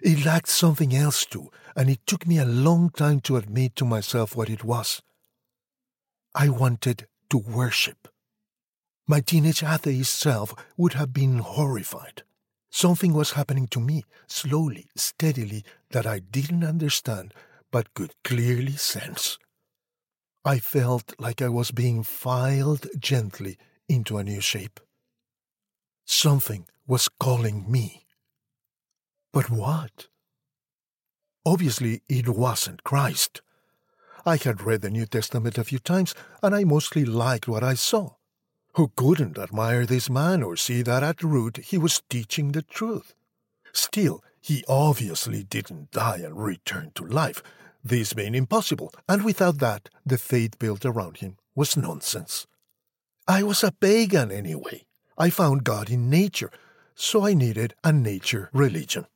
It 0.00 0.24
lacked 0.24 0.48
something 0.48 0.94
else 0.94 1.24
too, 1.24 1.50
and 1.76 1.90
it 1.90 2.06
took 2.06 2.26
me 2.26 2.38
a 2.38 2.44
long 2.44 2.90
time 2.90 3.20
to 3.20 3.36
admit 3.36 3.76
to 3.76 3.84
myself 3.84 4.34
what 4.34 4.48
it 4.48 4.64
was. 4.64 5.02
I 6.34 6.48
wanted 6.48 7.06
to 7.32 7.38
worship. 7.38 8.08
My 9.08 9.20
teenage 9.20 9.62
atheist 9.62 10.12
self 10.20 10.54
would 10.76 10.92
have 10.92 11.14
been 11.14 11.38
horrified. 11.38 12.24
Something 12.70 13.14
was 13.14 13.32
happening 13.32 13.68
to 13.68 13.80
me, 13.80 14.04
slowly, 14.26 14.88
steadily, 14.94 15.64
that 15.92 16.06
I 16.06 16.18
didn't 16.18 16.62
understand 16.62 17.32
but 17.70 17.94
could 17.94 18.12
clearly 18.22 18.76
sense. 18.76 19.38
I 20.44 20.58
felt 20.58 21.14
like 21.18 21.40
I 21.40 21.48
was 21.48 21.70
being 21.70 22.02
filed 22.02 22.86
gently 22.98 23.56
into 23.88 24.18
a 24.18 24.24
new 24.24 24.42
shape. 24.42 24.78
Something 26.04 26.66
was 26.86 27.08
calling 27.08 27.64
me. 27.70 28.04
But 29.32 29.48
what? 29.48 30.08
Obviously, 31.46 32.02
it 32.10 32.28
wasn't 32.28 32.84
Christ. 32.84 33.40
I 34.24 34.36
had 34.36 34.62
read 34.62 34.82
the 34.82 34.90
New 34.90 35.06
Testament 35.06 35.58
a 35.58 35.64
few 35.64 35.80
times, 35.80 36.14
and 36.42 36.54
I 36.54 36.64
mostly 36.64 37.04
liked 37.04 37.48
what 37.48 37.64
I 37.64 37.74
saw. 37.74 38.14
Who 38.74 38.92
couldn't 38.94 39.36
admire 39.36 39.84
this 39.84 40.08
man 40.08 40.42
or 40.42 40.56
see 40.56 40.82
that 40.82 41.02
at 41.02 41.22
root 41.22 41.58
he 41.58 41.76
was 41.76 42.02
teaching 42.08 42.52
the 42.52 42.62
truth? 42.62 43.14
Still, 43.72 44.22
he 44.40 44.64
obviously 44.68 45.42
didn't 45.42 45.90
die 45.90 46.18
and 46.18 46.42
return 46.42 46.92
to 46.94 47.04
life, 47.04 47.42
this 47.84 48.12
being 48.12 48.34
impossible, 48.34 48.94
and 49.08 49.24
without 49.24 49.58
that, 49.58 49.88
the 50.06 50.18
faith 50.18 50.58
built 50.58 50.84
around 50.84 51.18
him 51.18 51.36
was 51.54 51.76
nonsense. 51.76 52.46
I 53.26 53.42
was 53.42 53.64
a 53.64 53.72
pagan 53.72 54.30
anyway. 54.30 54.84
I 55.18 55.30
found 55.30 55.64
God 55.64 55.90
in 55.90 56.08
nature, 56.08 56.50
so 56.94 57.26
I 57.26 57.34
needed 57.34 57.74
a 57.82 57.92
nature 57.92 58.50
religion. 58.52 59.06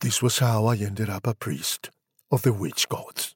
This 0.00 0.22
was 0.22 0.38
how 0.38 0.66
I 0.66 0.76
ended 0.76 1.10
up 1.10 1.26
a 1.26 1.34
priest 1.34 1.90
of 2.30 2.42
the 2.42 2.52
witch 2.52 2.88
gods. 2.88 3.34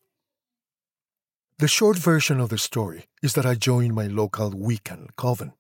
The 1.63 1.69
short 1.69 1.97
version 1.97 2.41
of 2.41 2.49
the 2.49 2.59
story 2.59 3.05
is 3.23 3.35
that 3.35 3.47
I 3.47 3.55
joined 3.55 3.95
my 3.95 4.09
local 4.09 4.51
Wiccan 4.51 5.11
coven. 5.17 5.53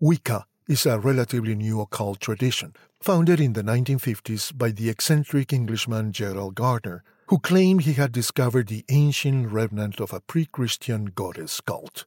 Wicca 0.00 0.44
is 0.66 0.86
a 0.86 0.98
relatively 0.98 1.54
new 1.54 1.80
occult 1.80 2.18
tradition 2.18 2.74
founded 3.00 3.38
in 3.38 3.52
the 3.52 3.62
1950s 3.62 4.58
by 4.58 4.72
the 4.72 4.90
eccentric 4.90 5.52
Englishman 5.52 6.10
Gerald 6.10 6.56
Gardner, 6.56 7.04
who 7.28 7.38
claimed 7.38 7.82
he 7.82 7.92
had 7.92 8.10
discovered 8.10 8.66
the 8.66 8.84
ancient 8.88 9.52
remnant 9.52 10.00
of 10.00 10.12
a 10.12 10.18
pre 10.18 10.46
Christian 10.46 11.12
goddess 11.14 11.60
cult. 11.60 12.06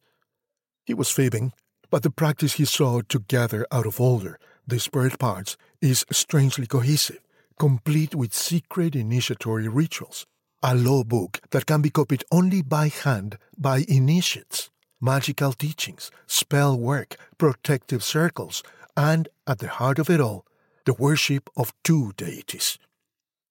He 0.85 0.93
was 0.93 1.09
fibbing, 1.09 1.53
but 1.89 2.03
the 2.03 2.11
practice 2.11 2.55
he 2.55 2.65
sought 2.65 3.07
to 3.07 3.19
gather 3.19 3.65
out 3.71 3.85
of 3.85 4.01
older, 4.01 4.37
disparate 4.67 5.17
parts 5.17 5.55
is 5.79 6.05
strangely 6.11 6.67
cohesive, 6.67 7.21
complete 7.57 8.15
with 8.15 8.33
secret 8.33 8.97
initiatory 8.97 9.69
rituals, 9.69 10.25
a 10.63 10.73
law 10.73 11.03
book 11.03 11.41
that 11.51 11.65
can 11.65 11.81
be 11.81 11.89
copied 11.89 12.23
only 12.31 12.61
by 12.61 12.87
hand 12.87 13.37
by 13.57 13.83
initiates, 13.89 14.69
magical 15.01 15.51
teachings, 15.51 16.09
spell 16.25 16.79
work, 16.79 17.17
protective 17.37 18.01
circles, 18.01 18.63
and, 18.95 19.27
at 19.45 19.59
the 19.59 19.67
heart 19.67 19.99
of 19.99 20.09
it 20.09 20.21
all, 20.21 20.45
the 20.85 20.93
worship 20.93 21.49
of 21.57 21.73
two 21.83 22.13
deities 22.15 22.77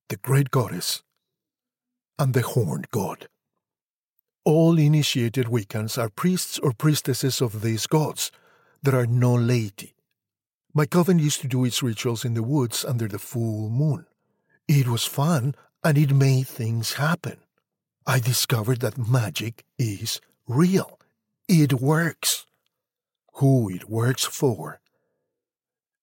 the 0.08 0.16
great 0.18 0.50
goddess 0.50 1.02
and 2.18 2.34
the 2.34 2.42
horned 2.42 2.90
god. 2.90 3.28
All 4.44 4.78
initiated 4.78 5.46
Wiccans 5.46 5.96
are 5.96 6.10
priests 6.10 6.58
or 6.58 6.72
priestesses 6.72 7.40
of 7.40 7.62
these 7.62 7.86
gods. 7.86 8.30
There 8.82 8.96
are 8.96 9.06
no 9.06 9.34
laity. 9.34 9.94
My 10.74 10.84
coven 10.84 11.18
used 11.18 11.40
to 11.42 11.48
do 11.48 11.64
its 11.64 11.82
rituals 11.82 12.26
in 12.26 12.34
the 12.34 12.42
woods 12.42 12.84
under 12.84 13.08
the 13.08 13.18
full 13.18 13.70
moon. 13.70 14.04
It 14.68 14.86
was 14.86 15.04
fun 15.06 15.54
and 15.84 15.98
it 15.98 16.14
made 16.14 16.46
things 16.46 16.94
happen. 16.94 17.38
I 18.06 18.18
discovered 18.18 18.80
that 18.80 18.98
magic 18.98 19.64
is 19.78 20.20
real. 20.46 20.98
It 21.48 21.74
works. 21.74 22.46
Who 23.34 23.70
it 23.70 23.88
works 23.88 24.24
for 24.24 24.80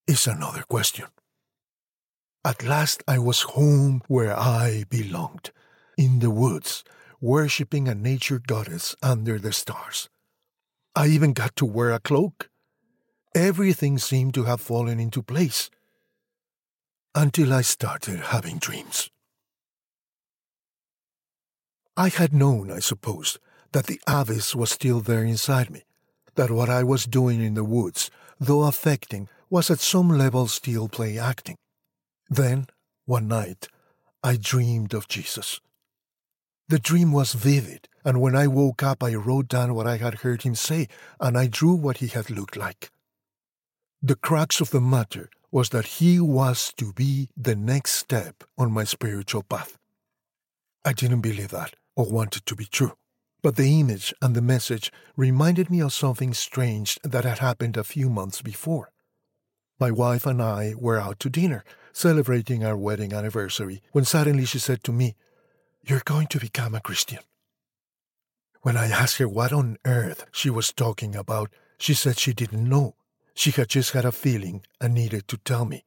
is 0.08 0.28
another 0.28 0.64
question. 0.64 1.08
At 2.44 2.64
last 2.64 3.04
I 3.08 3.20
was 3.20 3.42
home 3.42 4.02
where 4.08 4.38
I 4.38 4.86
belonged 4.90 5.52
in 5.98 6.20
the 6.20 6.30
woods, 6.30 6.84
worshipping 7.22 7.88
a 7.88 7.96
nature 7.96 8.40
goddess 8.40 8.96
under 9.04 9.38
the 9.38 9.52
stars. 9.52 10.10
I 10.96 11.08
even 11.08 11.34
got 11.34 11.56
to 11.58 11.66
wear 11.66 11.92
a 11.92 12.00
cloak. 12.00 12.50
Everything 13.36 13.98
seemed 13.98 14.34
to 14.34 14.46
have 14.46 14.62
fallen 14.62 15.00
into 15.00 15.22
place 15.22 15.70
until 17.14 17.54
I 17.54 17.62
started 17.62 18.20
having 18.20 18.58
dreams. 18.58 19.12
I 22.00 22.08
had 22.08 22.32
known, 22.32 22.72
I 22.72 22.80
suppose, 22.80 23.40
that 23.74 23.88
the 23.88 24.00
abyss 24.08 24.56
was 24.56 24.72
still 24.72 25.02
there 25.02 25.26
inside 25.26 25.70
me, 25.70 25.84
that 26.36 26.50
what 26.50 26.70
I 26.70 26.82
was 26.82 27.04
doing 27.04 27.44
in 27.44 27.56
the 27.56 27.64
woods, 27.66 28.10
though 28.40 28.64
affecting, 28.64 29.28
was 29.50 29.70
at 29.70 29.82
some 29.82 30.08
level 30.08 30.48
still 30.48 30.88
play 30.88 31.20
acting. 31.20 31.58
Then, 32.30 32.68
one 33.04 33.28
night, 33.28 33.68
I 34.24 34.38
dreamed 34.38 34.94
of 34.94 35.10
Jesus. 35.10 35.60
The 36.70 36.80
dream 36.80 37.12
was 37.12 37.34
vivid, 37.34 37.90
and 38.06 38.22
when 38.22 38.34
I 38.34 38.48
woke 38.48 38.82
up, 38.82 39.04
I 39.04 39.14
wrote 39.16 39.50
down 39.50 39.76
what 39.76 39.86
I 39.86 39.98
had 39.98 40.20
heard 40.20 40.44
him 40.44 40.56
say, 40.56 40.88
and 41.20 41.38
I 41.38 41.48
drew 41.48 41.74
what 41.74 41.98
he 41.98 42.08
had 42.08 42.30
looked 42.30 42.56
like. 42.56 42.94
The 44.02 44.16
crux 44.16 44.62
of 44.62 44.70
the 44.70 44.80
matter 44.80 45.30
was 45.52 45.68
that 45.72 46.00
he 46.00 46.18
was 46.22 46.72
to 46.78 46.94
be 46.94 47.28
the 47.36 47.58
next 47.58 47.92
step 47.92 48.46
on 48.58 48.72
my 48.72 48.86
spiritual 48.86 49.44
path. 49.44 49.78
I 50.86 50.94
didn't 50.94 51.20
believe 51.20 51.50
that 51.50 51.74
or 52.00 52.10
want 52.10 52.38
it 52.38 52.46
to 52.46 52.56
be 52.56 52.64
true, 52.64 52.94
but 53.42 53.58
the 53.58 53.78
image 53.78 54.14
and 54.22 54.34
the 54.34 54.42
message 54.42 54.90
reminded 55.18 55.70
me 55.70 55.82
of 55.82 55.92
something 55.92 56.34
strange 56.34 56.98
that 57.04 57.26
had 57.26 57.40
happened 57.40 57.76
a 57.76 57.84
few 57.84 58.10
months 58.10 58.42
before. 58.42 58.94
My 59.82 59.92
wife 59.92 60.26
and 60.26 60.42
I 60.42 60.76
were 60.78 60.98
out 60.98 61.20
to 61.20 61.30
dinner, 61.30 61.66
celebrating 61.92 62.64
our 62.64 62.78
wedding 62.78 63.12
anniversary, 63.12 63.82
when 63.92 64.06
suddenly 64.06 64.46
she 64.46 64.60
said 64.60 64.82
to 64.86 64.94
me, 64.94 65.18
you're 65.82 66.02
going 66.06 66.28
to 66.28 66.40
become 66.40 66.74
a 66.74 66.80
Christian. 66.80 67.20
When 68.62 68.78
I 68.78 68.86
asked 68.86 69.18
her 69.18 69.28
what 69.28 69.52
on 69.52 69.78
earth 69.84 70.26
she 70.32 70.50
was 70.50 70.72
talking 70.72 71.18
about, 71.18 71.52
she 71.78 71.94
said 71.94 72.18
she 72.18 72.32
didn't 72.32 72.70
know. 72.70 72.96
She 73.34 73.52
had 73.52 73.68
just 73.68 73.92
had 73.92 74.06
a 74.06 74.14
feeling 74.14 74.64
and 74.80 74.94
needed 74.94 75.28
to 75.28 75.38
tell 75.38 75.66
me. 75.66 75.84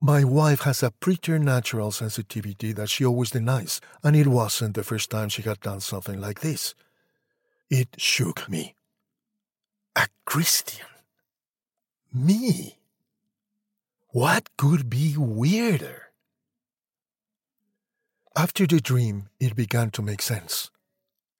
My 0.00 0.22
wife 0.22 0.60
has 0.60 0.82
a 0.82 0.90
preternatural 0.90 1.90
sensitivity 1.90 2.72
that 2.72 2.90
she 2.90 3.04
always 3.04 3.30
denies, 3.30 3.80
and 4.02 4.14
it 4.14 4.26
wasn't 4.26 4.74
the 4.74 4.84
first 4.84 5.10
time 5.10 5.28
she 5.28 5.42
had 5.42 5.60
done 5.60 5.80
something 5.80 6.20
like 6.20 6.40
this. 6.40 6.74
It 7.70 7.88
shook 7.96 8.48
me. 8.48 8.74
A 9.96 10.06
Christian? 10.24 10.86
Me? 12.12 12.78
What 14.08 14.56
could 14.56 14.90
be 14.90 15.16
weirder? 15.16 16.10
After 18.36 18.66
the 18.66 18.80
dream, 18.80 19.28
it 19.40 19.56
began 19.56 19.90
to 19.92 20.02
make 20.02 20.20
sense. 20.20 20.70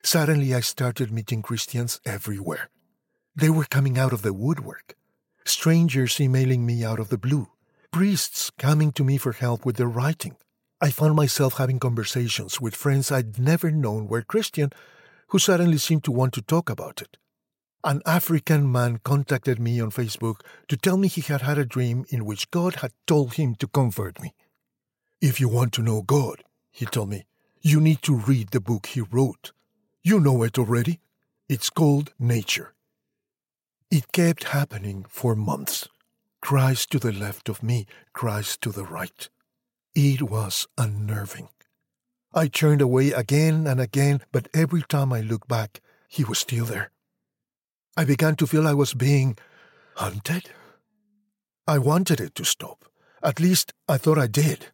Suddenly, 0.03 0.55
I 0.55 0.61
started 0.61 1.11
meeting 1.11 1.43
Christians 1.43 2.01
everywhere. 2.05 2.71
They 3.35 3.51
were 3.51 3.65
coming 3.65 3.99
out 3.99 4.13
of 4.13 4.23
the 4.23 4.33
woodwork. 4.33 4.97
Strangers 5.45 6.21
emailing 6.21 6.65
me 6.65 6.85
out 6.85 7.01
of 7.01 7.09
the 7.09 7.19
blue. 7.19 7.49
Priests 7.95 8.51
coming 8.59 8.91
to 8.95 9.05
me 9.05 9.19
for 9.19 9.31
help 9.31 9.65
with 9.65 9.77
their 9.77 9.87
writing. 9.87 10.35
I 10.81 10.91
found 10.91 11.15
myself 11.15 11.59
having 11.59 11.79
conversations 11.79 12.61
with 12.61 12.75
friends 12.75 13.13
I'd 13.13 13.39
never 13.39 13.71
known 13.71 14.09
were 14.09 14.23
Christian 14.23 14.71
who 15.29 15.39
suddenly 15.39 15.79
seemed 15.79 16.03
to 16.03 16.11
want 16.11 16.33
to 16.33 16.43
talk 16.43 16.69
about 16.69 17.01
it. 17.01 17.19
An 17.85 18.03
African 18.05 18.73
man 18.73 18.99
contacted 19.05 19.61
me 19.61 19.81
on 19.81 19.93
Facebook 19.93 20.41
to 20.67 20.77
tell 20.77 20.97
me 20.97 21.07
he 21.07 21.21
had 21.21 21.43
had 21.43 21.57
a 21.57 21.65
dream 21.65 22.05
in 22.09 22.25
which 22.25 22.51
God 22.51 22.75
had 22.83 22.91
told 23.07 23.35
him 23.35 23.55
to 23.61 23.69
convert 23.69 24.21
me. 24.21 24.35
If 25.21 25.39
you 25.39 25.49
want 25.49 25.73
to 25.75 25.83
know 25.83 26.03
God, 26.03 26.43
he 26.73 26.87
told 26.87 27.11
me, 27.11 27.27
you 27.63 27.81
need 27.81 28.03
to 28.03 28.17
read 28.17 28.49
the 28.49 28.61
book 28.61 28.87
he 28.87 29.03
wrote. 29.03 29.53
You 30.03 30.19
know 30.19 30.43
it 30.43 30.59
already. 30.59 30.99
It's 31.49 31.71
called 31.71 32.13
Nature. 32.19 32.75
It 33.89 34.11
kept 34.11 34.49
happening 34.49 35.07
for 35.09 35.37
months. 35.37 35.89
Christ 36.45 36.91
to 36.91 36.99
the 36.99 37.11
left 37.11 37.49
of 37.49 37.63
me, 37.63 37.87
Christ 38.13 38.61
to 38.61 38.71
the 38.71 38.85
right. 38.85 39.31
It 39.95 40.21
was 40.21 40.67
unnerving. 40.77 41.49
I 42.35 42.49
turned 42.49 42.83
away 42.83 43.13
again 43.13 43.67
and 43.67 43.81
again, 43.81 44.21
but 44.31 44.49
every 44.53 44.83
time 44.83 45.11
I 45.11 45.23
looked 45.23 45.49
back, 45.49 45.81
he 46.07 46.23
was 46.23 46.39
still 46.39 46.67
there. 46.67 46.91
I 47.97 48.05
began 48.05 48.37
to 48.37 48.47
feel 48.47 48.69
I 48.69 48.75
was 48.75 48.93
being 48.93 49.39
hunted. 49.95 50.51
I 51.67 51.79
wanted 51.79 52.21
it 52.21 52.35
to 52.35 52.45
stop. 52.45 52.85
At 53.23 53.41
least 53.41 53.73
I 53.89 53.97
thought 53.97 54.19
I 54.19 54.27
did. 54.27 54.67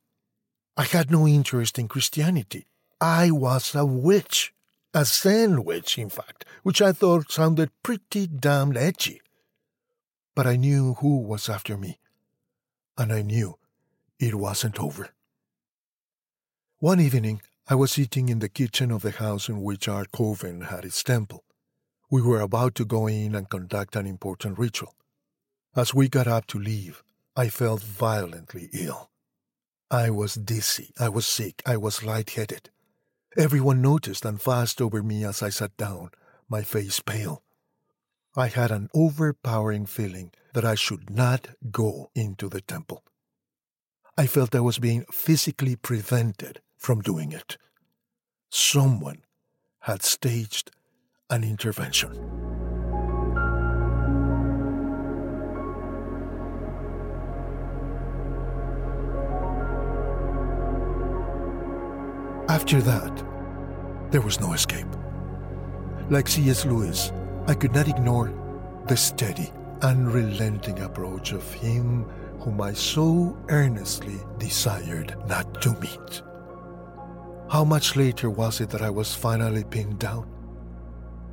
I 0.77 0.83
had 0.83 1.09
no 1.09 1.25
interest 1.25 1.79
in 1.79 1.87
Christianity. 1.87 2.67
I 3.01 3.31
was 3.31 3.77
a 3.77 3.87
witch. 3.87 4.53
A 4.93 5.05
Zen 5.05 5.63
witch, 5.63 5.99
in 5.99 6.11
fact, 6.11 6.45
which 6.65 6.83
I 6.83 6.91
thought 6.91 7.31
sounded 7.31 7.71
pretty 7.85 8.27
damned 8.27 8.77
edgy. 8.77 9.21
But 10.35 10.47
I 10.47 10.57
knew 10.57 10.95
who 10.95 11.19
was 11.19 11.49
after 11.49 11.77
me, 11.77 11.99
and 12.97 13.13
I 13.13 13.23
knew 13.23 13.59
it 14.19 14.35
wasn't 14.35 14.79
over. 14.79 15.11
One 16.79 17.01
evening, 17.01 17.43
I 17.69 17.75
was 17.75 17.93
sitting 17.93 18.29
in 18.29 18.39
the 18.39 18.49
kitchen 18.49 18.91
of 18.91 19.03
the 19.03 19.11
house 19.11 19.49
in 19.49 19.63
which 19.63 19.89
our 19.89 20.05
coven 20.05 20.63
had 20.63 20.85
its 20.85 21.03
temple. 21.03 21.45
We 22.11 22.23
were 22.23 22.41
about 22.41 22.75
to 22.77 22.85
go 22.85 23.07
in 23.07 23.35
and 23.35 23.49
conduct 23.49 23.97
an 23.97 24.07
important 24.07 24.59
ritual. 24.59 24.95
As 25.77 25.95
we 25.95 26.09
got 26.09 26.27
up 26.27 26.47
to 26.49 26.59
leave, 26.59 27.03
I 27.37 27.49
felt 27.49 27.83
violently 27.83 28.69
ill. 28.73 29.11
I 29.91 30.11
was 30.11 30.35
dizzy, 30.35 30.93
I 30.99 31.09
was 31.09 31.27
sick, 31.27 31.63
I 31.65 31.77
was 31.77 32.03
lightheaded. 32.03 32.71
Everyone 33.37 33.81
noticed 33.81 34.25
and 34.25 34.41
fussed 34.41 34.81
over 34.81 35.03
me 35.03 35.25
as 35.25 35.43
I 35.43 35.51
sat 35.51 35.77
down, 35.77 36.11
my 36.49 36.63
face 36.63 36.99
pale. 37.01 37.43
I 38.37 38.47
had 38.47 38.71
an 38.71 38.89
overpowering 38.95 39.87
feeling 39.87 40.31
that 40.55 40.65
I 40.65 40.77
should 40.77 41.11
not 41.11 41.49
go 41.73 42.11
into 42.15 42.49
the 42.49 42.61
temple. 42.61 43.03
I 44.17 44.29
felt 44.29 44.55
I 44.55 44.61
was 44.61 44.79
being 44.79 45.05
physically 45.11 45.75
prevented 45.75 46.61
from 46.77 47.01
doing 47.01 47.33
it. 47.33 47.59
Someone 48.49 49.25
had 49.81 50.03
staged 50.03 50.71
an 51.29 51.43
intervention. 51.43 52.13
After 62.49 62.81
that, 62.83 63.25
there 64.13 64.21
was 64.21 64.41
no 64.41 64.53
escape. 64.53 64.87
Like 66.11 66.29
C.S. 66.29 66.65
Lewis, 66.65 67.13
I 67.51 67.55
could 67.55 67.75
not 67.75 67.89
ignore 67.89 68.33
the 68.87 68.97
steady, 68.97 69.53
unrelenting 69.83 70.79
approach 70.79 71.33
of 71.33 71.53
him 71.53 72.05
whom 72.39 72.61
I 72.61 72.73
so 72.75 73.37
earnestly 73.49 74.21
desired 74.39 75.17
not 75.27 75.61
to 75.63 75.73
meet. 75.81 76.23
How 77.51 77.65
much 77.65 77.97
later 77.97 78.31
was 78.31 78.61
it 78.61 78.71
that 78.71 78.83
I 78.83 78.91
was 78.91 79.17
finally 79.17 79.65
pinned 79.65 79.99
down? 79.99 80.31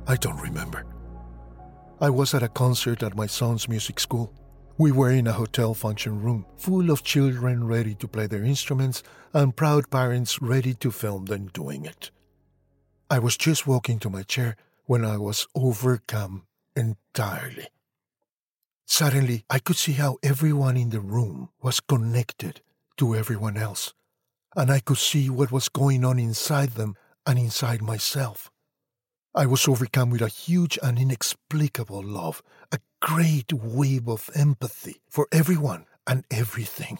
I 0.08 0.16
don't 0.16 0.40
remember. 0.40 0.86
I 2.00 2.10
was 2.10 2.34
at 2.34 2.42
a 2.42 2.48
concert 2.48 3.04
at 3.04 3.14
my 3.14 3.28
son's 3.28 3.68
music 3.68 4.00
school. 4.00 4.34
We 4.76 4.90
were 4.90 5.12
in 5.12 5.28
a 5.28 5.32
hotel 5.32 5.72
function 5.72 6.20
room 6.20 6.46
full 6.56 6.90
of 6.90 7.04
children 7.04 7.64
ready 7.64 7.94
to 7.94 8.08
play 8.08 8.26
their 8.26 8.42
instruments 8.42 9.04
and 9.32 9.54
proud 9.54 9.88
parents 9.88 10.42
ready 10.42 10.74
to 10.74 10.90
film 10.90 11.26
them 11.26 11.46
doing 11.54 11.84
it. 11.84 12.10
I 13.08 13.20
was 13.20 13.36
just 13.36 13.68
walking 13.68 14.00
to 14.00 14.10
my 14.10 14.24
chair 14.24 14.56
when 14.88 15.04
I 15.04 15.18
was 15.18 15.46
overcome 15.54 16.46
entirely. 16.74 17.68
Suddenly, 18.86 19.44
I 19.50 19.58
could 19.58 19.76
see 19.76 19.92
how 19.92 20.16
everyone 20.22 20.78
in 20.78 20.88
the 20.88 21.00
room 21.00 21.50
was 21.60 21.78
connected 21.78 22.62
to 22.96 23.14
everyone 23.14 23.58
else, 23.58 23.92
and 24.56 24.70
I 24.70 24.80
could 24.80 24.96
see 24.96 25.28
what 25.28 25.52
was 25.52 25.68
going 25.68 26.06
on 26.06 26.18
inside 26.18 26.70
them 26.70 26.96
and 27.26 27.38
inside 27.38 27.82
myself. 27.82 28.50
I 29.34 29.44
was 29.44 29.68
overcome 29.68 30.08
with 30.08 30.22
a 30.22 30.28
huge 30.28 30.78
and 30.82 30.98
inexplicable 30.98 32.02
love, 32.02 32.42
a 32.72 32.78
great 33.02 33.52
wave 33.52 34.08
of 34.08 34.30
empathy 34.34 35.02
for 35.10 35.28
everyone 35.30 35.84
and 36.06 36.24
everything. 36.30 36.98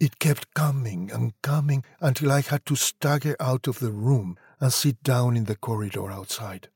It 0.00 0.18
kept 0.18 0.54
coming 0.54 1.10
and 1.12 1.34
coming 1.42 1.84
until 2.00 2.32
I 2.32 2.40
had 2.40 2.64
to 2.64 2.76
stagger 2.76 3.36
out 3.38 3.66
of 3.66 3.80
the 3.80 3.92
room 3.92 4.38
and 4.58 4.72
sit 4.72 5.02
down 5.02 5.36
in 5.36 5.44
the 5.44 5.54
corridor 5.54 6.10
outside. 6.10 6.70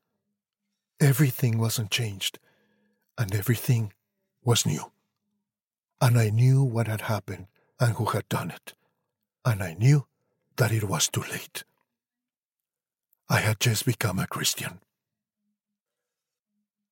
Everything 1.01 1.59
wasn't 1.59 1.91
changed, 1.91 2.39
and 3.17 3.35
everything 3.35 3.93
was 4.45 4.67
new. 4.67 4.91
And 6.01 6.19
I 6.19 6.31
knew 6.31 6.63
what 6.63 6.89
had 6.89 7.03
happened 7.03 7.47
and 7.79 7.95
who 7.95 8.07
had 8.07 8.29
done 8.29 8.51
it. 8.51 8.75
And 9.45 9.63
I 9.63 9.75
knew 9.75 10.07
that 10.57 10.73
it 10.73 10.85
was 10.85 11.09
too 11.09 11.23
late. 11.31 11.65
I 13.29 13.41
had 13.41 13.61
just 13.61 13.85
become 13.85 14.19
a 14.19 14.27
Christian. 14.27 14.81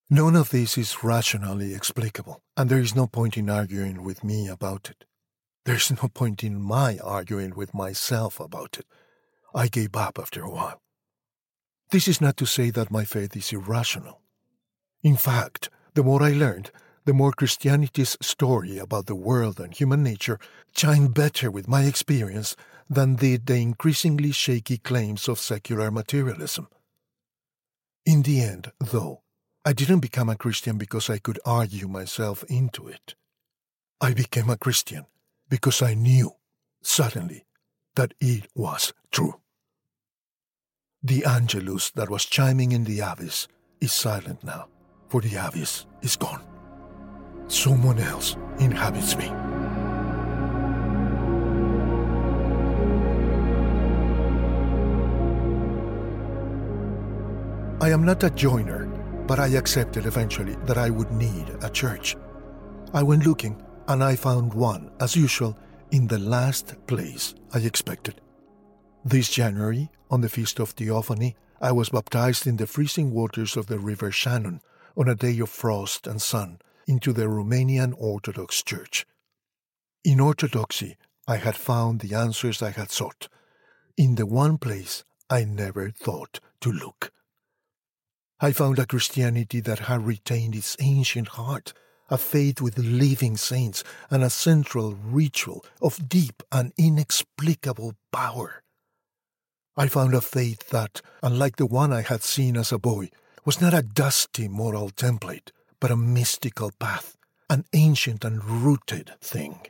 None 0.09 0.37
of 0.37 0.51
this 0.51 0.79
is 0.79 1.03
rationally 1.03 1.75
explicable, 1.75 2.41
and 2.57 2.71
there 2.71 2.79
is 2.79 2.95
no 2.95 3.09
point 3.09 3.37
in 3.37 3.51
arguing 3.51 4.05
with 4.05 4.23
me 4.23 4.47
about 4.47 4.89
it. 4.89 5.05
There's 5.65 5.91
no 5.91 6.09
point 6.09 6.45
in 6.45 6.63
my 6.63 6.99
arguing 7.03 7.55
with 7.57 7.75
myself 7.75 8.39
about 8.39 8.79
it. 8.79 8.87
I 9.53 9.67
gave 9.67 9.97
up 9.97 10.17
after 10.21 10.43
a 10.43 10.51
while. 10.51 10.81
This 11.91 12.09
is 12.09 12.21
not 12.21 12.37
to 12.39 12.47
say 12.47 12.71
that 12.71 12.91
my 12.91 13.05
faith 13.05 13.37
is 13.37 13.53
irrational. 13.53 14.21
In 15.03 15.17
fact, 15.17 15.71
the 15.95 16.03
more 16.03 16.23
I 16.23 16.33
learned, 16.33 16.71
the 17.05 17.15
more 17.15 17.33
Christianity's 17.33 18.17
story 18.21 18.79
about 18.79 19.07
the 19.07 19.15
world 19.15 19.61
and 19.61 19.73
human 19.73 20.03
nature 20.03 20.41
chimed 20.75 21.15
better 21.15 21.51
with 21.51 21.69
my 21.69 21.85
experience 21.85 22.57
than 22.91 23.15
did 23.15 23.47
the 23.47 23.55
increasingly 23.55 24.33
shaky 24.33 24.79
claims 24.79 25.29
of 25.29 25.39
secular 25.39 25.91
materialism. 25.93 26.69
In 28.05 28.23
the 28.23 28.41
end, 28.41 28.73
though, 28.81 29.23
I 29.65 29.73
didn't 29.73 30.01
become 30.01 30.29
a 30.29 30.37
Christian 30.37 30.79
because 30.79 31.09
I 31.09 31.19
could 31.19 31.39
argue 31.45 31.89
myself 31.89 32.45
into 32.45 32.89
it. 32.89 33.15
I 34.01 34.13
became 34.13 34.51
a 34.51 34.57
Christian 34.57 35.07
because 35.49 35.83
I 35.83 35.95
knew, 35.95 36.33
suddenly, 36.83 37.47
that 37.95 38.15
it 38.21 38.49
was 38.55 38.93
true. 39.11 39.41
The 41.03 41.25
Angelus 41.25 41.91
that 41.91 42.11
was 42.11 42.25
chiming 42.25 42.73
in 42.73 42.85
the 42.85 43.01
abyss 43.01 43.49
is 43.81 43.93
silent 43.93 44.43
now, 44.43 44.67
for 45.09 45.21
the 45.21 45.37
abyss 45.37 45.87
is 46.03 46.17
gone. 46.17 46.43
Someone 47.49 47.99
else 47.99 48.37
inhabits 48.59 49.17
me. 49.17 49.27
I 57.79 57.91
am 57.91 58.05
not 58.05 58.25
a 58.25 58.31
joiner, 58.31 58.87
but 59.27 59.39
I 59.39 59.49
accepted 59.49 60.07
eventually 60.07 60.57
that 60.65 60.79
I 60.79 60.91
would 60.91 61.13
need 61.13 61.47
a 61.63 61.71
church. 61.71 62.17
I 62.95 63.03
went 63.03 63.27
looking, 63.27 63.63
and 63.87 64.03
I 64.03 64.17
found 64.17 64.55
one, 64.55 64.91
as 64.99 65.15
usual, 65.15 65.57
in 65.93 66.09
the 66.09 66.19
last 66.19 66.75
place 66.87 67.35
I 67.53 67.59
expected. 67.59 68.21
This 69.09 69.31
January, 69.31 69.89
on 70.11 70.23
the 70.23 70.29
Feast 70.29 70.59
of 70.59 70.71
Theophany, 70.71 71.37
I 71.61 71.71
was 71.71 71.91
baptized 71.91 72.45
in 72.45 72.57
the 72.57 72.67
freezing 72.67 73.13
waters 73.13 73.57
of 73.57 73.69
the 73.69 73.79
River 73.79 74.11
Shannon 74.11 74.61
on 74.97 75.09
a 75.09 75.15
day 75.15 75.39
of 75.39 75.49
frost 75.49 76.09
and 76.09 76.21
sun 76.21 76.59
into 76.89 77.13
the 77.13 77.29
Romanian 77.29 77.95
Orthodox 77.97 78.65
Church. 78.65 79.07
In 80.03 80.19
Orthodoxy, 80.19 80.97
I 81.29 81.37
had 81.37 81.55
found 81.55 82.01
the 82.01 82.17
answers 82.17 82.61
I 82.61 82.71
had 82.71 82.91
sought, 82.91 83.29
in 83.97 84.17
the 84.17 84.27
one 84.27 84.59
place 84.59 85.05
I 85.31 85.45
never 85.45 85.91
thought 85.91 86.41
to 86.63 86.73
look. 86.73 87.13
I 88.41 88.51
found 88.51 88.81
a 88.81 88.87
Christianity 88.87 89.61
that 89.61 89.87
had 89.87 90.05
retained 90.05 90.57
its 90.57 90.77
ancient 90.81 91.29
heart, 91.29 91.73
a 92.11 92.19
faith 92.19 92.61
with 92.61 92.77
living 92.77 93.37
saints, 93.37 93.85
and 94.11 94.25
a 94.25 94.31
central 94.31 94.95
ritual 94.95 95.65
of 95.81 96.09
deep 96.09 96.43
and 96.51 96.73
inexplicable 96.77 97.95
power. 98.11 98.65
I 99.79 99.89
found 99.89 100.15
a 100.15 100.23
faith 100.23 100.71
that, 100.71 101.03
unlike 101.23 101.57
the 101.57 101.67
one 101.67 101.93
I 101.93 102.01
had 102.01 102.23
seen 102.23 102.57
as 102.57 102.73
a 102.73 102.79
boy, 102.79 103.11
was 103.45 103.61
not 103.61 103.75
a 103.75 103.83
dusty 103.83 104.49
moral 104.49 104.89
template, 104.89 105.53
but 105.81 105.91
a 105.91 105.97
mystical 105.97 106.71
path, 106.79 107.17
an 107.51 107.65
ancient 107.75 108.25
and 108.25 108.43
rooted 108.43 109.13
thing, 109.21 109.61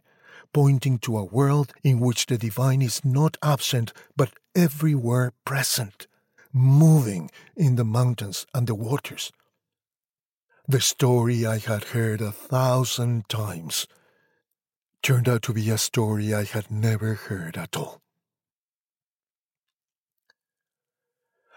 pointing 0.53 0.99
to 1.01 1.19
a 1.19 1.25
world 1.25 1.73
in 1.83 1.99
which 1.99 2.27
the 2.27 2.39
divine 2.39 2.83
is 2.83 3.05
not 3.05 3.37
absent 3.43 3.93
but 4.17 4.33
everywhere 4.55 5.33
present, 5.45 6.07
moving 6.53 7.29
in 7.57 7.75
the 7.75 7.85
mountains 7.85 8.47
and 8.55 8.69
the 8.69 8.75
waters. 8.77 9.33
The 10.69 10.81
story 10.81 11.45
I 11.45 11.59
had 11.59 11.85
heard 11.85 12.21
a 12.21 12.33
thousand 12.33 13.29
times 13.29 13.87
turned 15.03 15.29
out 15.29 15.43
to 15.43 15.53
be 15.53 15.69
a 15.71 15.79
story 15.79 16.33
I 16.33 16.45
had 16.45 16.71
never 16.71 17.15
heard 17.15 17.57
at 17.57 17.77
all. 17.77 18.01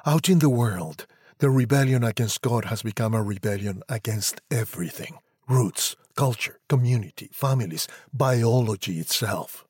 Out 0.09 0.27
in 0.27 0.39
the 0.39 0.49
world, 0.49 1.05
the 1.37 1.51
rebellion 1.51 2.03
against 2.03 2.41
God 2.41 2.65
has 2.65 2.81
become 2.81 3.13
a 3.13 3.21
rebellion 3.21 3.83
against 3.87 4.41
everything 4.49 5.19
roots, 5.47 5.95
culture, 6.15 6.59
community, 6.67 7.29
families, 7.31 7.87
biology 8.11 8.97
itself. 8.97 9.65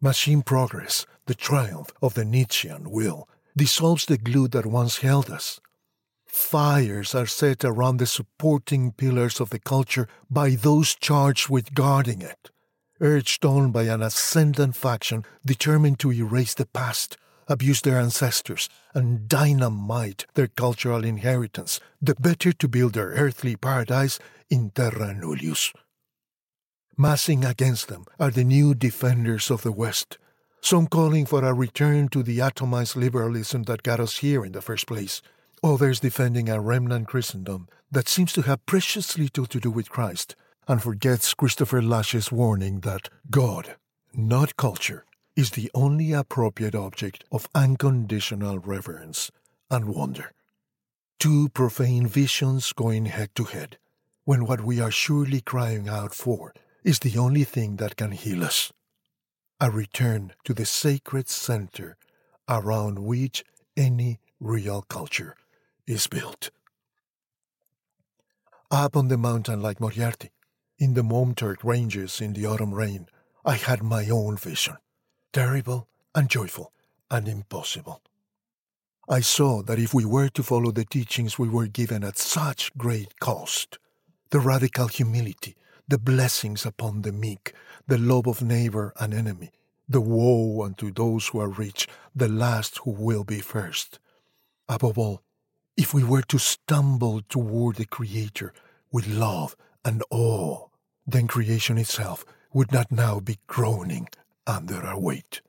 Machine 0.00 0.40
progress, 0.40 1.04
the 1.26 1.34
triumph 1.34 1.90
of 2.00 2.14
the 2.14 2.24
Nietzschean 2.24 2.90
will, 2.90 3.28
dissolves 3.54 4.06
the 4.06 4.16
glue 4.16 4.48
that 4.48 4.64
once 4.64 5.00
held 5.00 5.28
us. 5.28 5.60
Fires 6.24 7.14
are 7.14 7.26
set 7.26 7.62
around 7.62 7.98
the 7.98 8.06
supporting 8.06 8.92
pillars 8.92 9.38
of 9.38 9.50
the 9.50 9.58
culture 9.58 10.08
by 10.30 10.54
those 10.54 10.94
charged 10.94 11.50
with 11.50 11.74
guarding 11.74 12.22
it, 12.22 12.50
urged 13.02 13.44
on 13.44 13.70
by 13.70 13.82
an 13.82 14.00
ascendant 14.00 14.76
faction 14.76 15.26
determined 15.44 15.98
to 15.98 16.10
erase 16.10 16.54
the 16.54 16.64
past, 16.64 17.18
abuse 17.52 17.82
their 17.82 18.00
ancestors, 18.00 18.68
and 18.94 19.28
dynamite 19.28 20.26
their 20.34 20.48
cultural 20.48 21.04
inheritance, 21.04 21.78
the 22.00 22.14
better 22.14 22.52
to 22.52 22.66
build 22.66 22.94
their 22.94 23.10
earthly 23.10 23.54
paradise 23.56 24.18
in 24.50 24.70
terra 24.70 25.14
nullius. 25.14 25.72
Massing 26.96 27.44
against 27.44 27.88
them 27.88 28.04
are 28.18 28.30
the 28.30 28.44
new 28.44 28.74
defenders 28.74 29.50
of 29.50 29.62
the 29.62 29.72
West, 29.72 30.18
some 30.60 30.86
calling 30.86 31.26
for 31.26 31.44
a 31.44 31.52
return 31.52 32.08
to 32.08 32.22
the 32.22 32.38
atomized 32.38 32.96
liberalism 32.96 33.64
that 33.64 33.82
got 33.82 34.00
us 34.00 34.18
here 34.18 34.44
in 34.44 34.52
the 34.52 34.62
first 34.62 34.86
place, 34.86 35.22
others 35.62 36.00
defending 36.00 36.48
a 36.48 36.60
remnant 36.60 37.08
Christendom 37.08 37.68
that 37.90 38.08
seems 38.08 38.32
to 38.32 38.42
have 38.42 38.66
precious 38.66 39.18
little 39.18 39.46
to 39.46 39.60
do 39.60 39.70
with 39.70 39.90
Christ. 39.90 40.36
And 40.68 40.80
forgets 40.80 41.34
Christopher 41.34 41.82
Lasch's 41.82 42.30
warning 42.30 42.80
that 42.80 43.08
God, 43.30 43.74
not 44.14 44.56
culture, 44.56 45.04
is 45.36 45.50
the 45.50 45.70
only 45.74 46.12
appropriate 46.12 46.74
object 46.74 47.24
of 47.32 47.48
unconditional 47.54 48.58
reverence 48.58 49.30
and 49.70 49.86
wonder. 49.86 50.32
Two 51.18 51.48
profane 51.48 52.06
visions 52.06 52.72
going 52.72 53.06
head 53.06 53.30
to 53.34 53.44
head, 53.44 53.78
when 54.24 54.44
what 54.44 54.62
we 54.62 54.80
are 54.80 54.90
surely 54.90 55.40
crying 55.40 55.88
out 55.88 56.14
for 56.14 56.52
is 56.84 56.98
the 56.98 57.16
only 57.18 57.44
thing 57.44 57.76
that 57.76 57.96
can 57.96 58.12
heal 58.12 58.44
us. 58.44 58.72
A 59.60 59.70
return 59.70 60.32
to 60.44 60.52
the 60.52 60.66
sacred 60.66 61.28
center 61.28 61.96
around 62.48 62.98
which 62.98 63.44
any 63.76 64.18
real 64.40 64.82
culture 64.82 65.36
is 65.86 66.06
built. 66.06 66.50
Up 68.70 68.96
on 68.96 69.08
the 69.08 69.18
mountain 69.18 69.62
like 69.62 69.80
Moriarty, 69.80 70.30
in 70.78 70.94
the 70.94 71.02
Maumturk 71.02 71.62
ranges 71.62 72.20
in 72.20 72.32
the 72.32 72.46
autumn 72.46 72.74
rain, 72.74 73.06
I 73.44 73.56
had 73.56 73.82
my 73.82 74.08
own 74.08 74.36
vision, 74.36 74.76
terrible 75.32 75.88
and 76.14 76.28
joyful 76.28 76.72
and 77.10 77.26
impossible. 77.26 78.02
I 79.08 79.20
saw 79.20 79.62
that 79.62 79.78
if 79.78 79.92
we 79.92 80.04
were 80.04 80.28
to 80.28 80.42
follow 80.42 80.70
the 80.70 80.84
teachings 80.84 81.38
we 81.38 81.48
were 81.48 81.66
given 81.66 82.04
at 82.04 82.18
such 82.18 82.76
great 82.76 83.18
cost, 83.18 83.78
the 84.30 84.40
radical 84.40 84.86
humility, 84.86 85.56
the 85.88 85.98
blessings 85.98 86.64
upon 86.64 87.02
the 87.02 87.12
meek, 87.12 87.54
the 87.86 87.98
love 87.98 88.26
of 88.26 88.42
neighbor 88.42 88.92
and 89.00 89.12
enemy, 89.12 89.50
the 89.88 90.00
woe 90.00 90.62
unto 90.64 90.92
those 90.92 91.28
who 91.28 91.40
are 91.40 91.48
rich, 91.48 91.88
the 92.14 92.28
last 92.28 92.78
who 92.78 92.90
will 92.90 93.24
be 93.24 93.40
first. 93.40 93.98
Above 94.68 94.96
all, 94.96 95.22
if 95.76 95.92
we 95.92 96.04
were 96.04 96.22
to 96.22 96.38
stumble 96.38 97.22
toward 97.28 97.76
the 97.76 97.86
Creator 97.86 98.52
with 98.90 99.08
love 99.08 99.56
and 99.84 100.02
awe, 100.10 100.68
then 101.06 101.26
creation 101.26 101.76
itself 101.78 102.24
would 102.52 102.70
not 102.70 102.92
now 102.92 103.18
be 103.18 103.38
groaning 103.46 104.08
under 104.46 104.82
our 104.82 104.98
weight. 104.98 105.40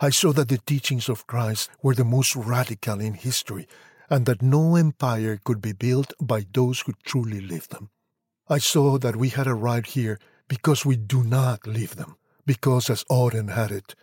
I 0.00 0.10
saw 0.10 0.32
that 0.32 0.48
the 0.48 0.58
teachings 0.58 1.08
of 1.08 1.26
Christ 1.26 1.70
were 1.82 1.94
the 1.94 2.04
most 2.04 2.34
radical 2.34 3.00
in 3.00 3.14
history 3.14 3.68
and 4.10 4.26
that 4.26 4.42
no 4.42 4.76
empire 4.76 5.38
could 5.42 5.60
be 5.60 5.72
built 5.72 6.12
by 6.20 6.44
those 6.52 6.80
who 6.80 6.92
truly 7.04 7.40
lived 7.40 7.70
them. 7.70 7.90
I 8.48 8.58
saw 8.58 8.98
that 8.98 9.16
we 9.16 9.30
had 9.30 9.46
arrived 9.46 9.92
here 9.92 10.18
because 10.48 10.84
we 10.84 10.96
do 10.96 11.22
not 11.22 11.66
live 11.66 11.96
them, 11.96 12.16
because, 12.44 12.90
as 12.90 13.04
Auden 13.04 13.54
had 13.54 13.70
it, 13.70 13.94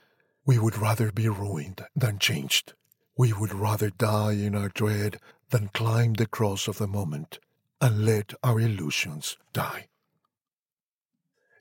we 0.45 0.57
would 0.57 0.77
rather 0.77 1.11
be 1.11 1.29
ruined 1.29 1.85
than 1.95 2.17
changed. 2.17 2.73
We 3.15 3.33
would 3.33 3.53
rather 3.53 3.91
die 3.91 4.33
in 4.33 4.55
our 4.55 4.69
dread 4.69 5.19
than 5.51 5.69
climb 5.73 6.13
the 6.13 6.25
cross 6.25 6.67
of 6.67 6.79
the 6.79 6.87
moment 6.87 7.39
and 7.79 8.05
let 8.05 8.33
our 8.43 8.59
illusions 8.59 9.37
die. 9.53 9.87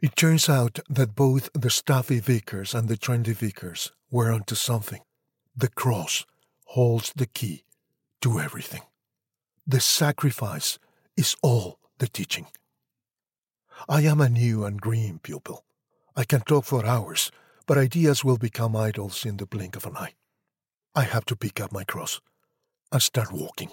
It 0.03 0.17
turns 0.17 0.49
out 0.49 0.79
that 0.89 1.15
both 1.15 1.51
the 1.53 1.69
stuffy 1.69 2.21
vicars 2.21 2.75
and 2.75 2.89
the 2.89 2.97
trendy 2.97 3.35
vicars 3.35 3.93
were 4.11 4.33
onto 4.33 4.55
something. 4.55 5.03
The 5.55 5.69
cross 5.69 6.25
holds 6.65 7.13
the 7.15 7.27
key 7.27 7.65
to 8.23 8.41
everything. 8.41 8.81
The 9.67 9.81
sacrifice 9.81 10.79
is 11.19 11.37
all 11.43 11.79
the 11.99 12.09
teaching. 12.09 12.47
I 13.91 14.01
am 14.03 14.23
a 14.23 14.31
new 14.31 14.65
and 14.65 14.81
green 14.81 15.19
pupil. 15.19 15.65
I 16.17 16.25
can 16.25 16.41
talk 16.41 16.65
for 16.65 16.87
hours, 16.87 17.31
but 17.67 17.77
ideas 17.77 18.25
will 18.25 18.39
become 18.39 18.75
idols 18.75 19.27
in 19.27 19.37
the 19.37 19.47
blink 19.47 19.77
of 19.77 19.85
an 19.85 19.99
eye. 19.99 20.15
I 20.95 21.03
have 21.03 21.27
to 21.27 21.37
pick 21.37 21.61
up 21.61 21.73
my 21.73 21.85
cross 21.85 22.23
and 22.91 23.03
start 23.03 23.33
walking. 23.33 23.69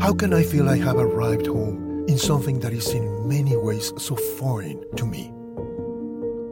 How 0.00 0.14
can 0.14 0.34
I 0.34 0.42
feel 0.42 0.68
I 0.68 0.78
have 0.78 0.96
arrived 0.96 1.46
home 1.46 1.87
in 2.08 2.18
something 2.18 2.58
that 2.60 2.72
is 2.72 2.88
in 2.94 3.28
many 3.28 3.56
ways 3.56 3.92
so 3.96 4.16
foreign 4.16 4.82
to 4.96 5.06
me? 5.06 5.28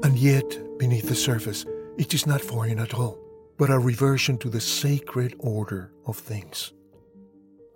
And 0.04 0.16
yet, 0.16 0.78
beneath 0.78 1.08
the 1.08 1.16
surface, 1.16 1.66
it 1.98 2.14
is 2.14 2.26
not 2.26 2.40
foreign 2.40 2.78
at 2.78 2.94
all 2.94 3.26
but 3.58 3.70
a 3.70 3.78
reversion 3.78 4.38
to 4.38 4.50
the 4.50 4.60
sacred 4.60 5.34
order 5.38 5.92
of 6.06 6.16
things. 6.16 6.72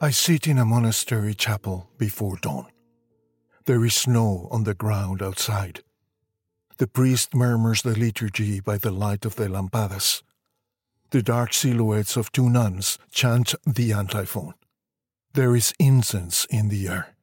I 0.00 0.10
sit 0.10 0.46
in 0.46 0.58
a 0.58 0.64
monastery 0.64 1.34
chapel 1.34 1.90
before 1.98 2.36
dawn. 2.36 2.66
There 3.64 3.84
is 3.84 3.94
snow 3.94 4.48
on 4.50 4.64
the 4.64 4.74
ground 4.74 5.22
outside. 5.22 5.82
The 6.78 6.86
priest 6.86 7.34
murmurs 7.34 7.82
the 7.82 7.98
liturgy 7.98 8.60
by 8.60 8.78
the 8.78 8.90
light 8.90 9.24
of 9.24 9.36
the 9.36 9.48
lampadas. 9.48 10.22
The 11.10 11.22
dark 11.22 11.52
silhouettes 11.52 12.16
of 12.16 12.32
two 12.32 12.48
nuns 12.48 12.98
chant 13.10 13.54
the 13.66 13.92
antiphon. 13.92 14.54
There 15.34 15.54
is 15.54 15.74
incense 15.78 16.46
in 16.46 16.68
the 16.68 16.88
air. 16.88 17.14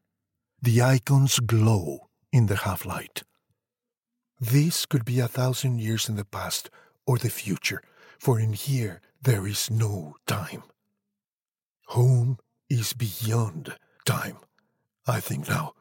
The 0.62 0.82
icons 0.82 1.40
glow 1.40 2.10
in 2.32 2.48
the 2.48 2.58
half 2.58 2.86
light. 2.86 3.24
This 4.40 4.86
could 4.86 5.06
be 5.06 5.20
a 5.20 5.28
thousand 5.28 5.80
years 5.80 6.10
in 6.10 6.16
the 6.16 6.26
past 6.26 6.70
or 7.06 7.18
the 7.18 7.30
future 7.30 7.82
for 8.20 8.40
in 8.40 8.54
here 8.54 9.02
there 9.22 9.48
is 9.48 9.70
no 9.70 10.16
time. 10.26 10.64
Home 11.88 12.38
is 12.70 12.94
beyond 12.94 13.76
time, 14.06 14.38
I 15.06 15.20
think 15.20 15.48
now. 15.48 15.74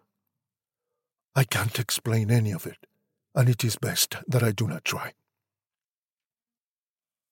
I 1.34 1.44
can't 1.44 1.78
explain 1.78 2.30
any 2.30 2.52
of 2.52 2.66
it, 2.66 2.86
and 3.34 3.48
it 3.48 3.64
is 3.64 3.76
best 3.76 4.16
that 4.26 4.42
I 4.42 4.52
do 4.52 4.66
not 4.66 4.84
try. 4.84 5.12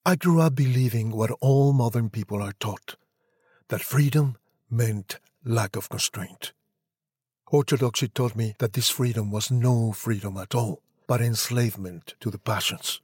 I 0.05 0.17
grew 0.17 0.41
up 0.41 0.55
believing 0.55 1.11
what 1.11 1.31
all 1.41 1.73
modern 1.73 2.11
people 2.11 2.43
are 2.43 2.53
taught 2.53 2.97
that 3.69 3.81
freedom 3.81 4.37
meant 4.69 5.19
lack 5.45 5.77
of 5.77 5.89
constraint. 5.89 6.53
Orthodoxy 7.55 8.09
taught 8.09 8.35
me 8.35 8.57
that 8.59 8.73
this 8.73 8.91
freedom 8.91 9.31
was 9.31 9.49
no 9.49 9.93
freedom 9.93 10.37
at 10.39 10.57
all, 10.57 10.83
but 11.07 11.21
enslavement 11.21 12.15
to 12.19 12.29
the 12.29 12.39
passions. 12.39 13.01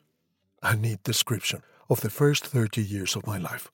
A 0.60 0.74
neat 0.74 1.04
description 1.04 1.62
of 1.88 2.00
the 2.00 2.10
first 2.10 2.46
30 2.46 2.82
years 2.82 3.14
of 3.14 3.28
my 3.28 3.38
life. 3.38 3.70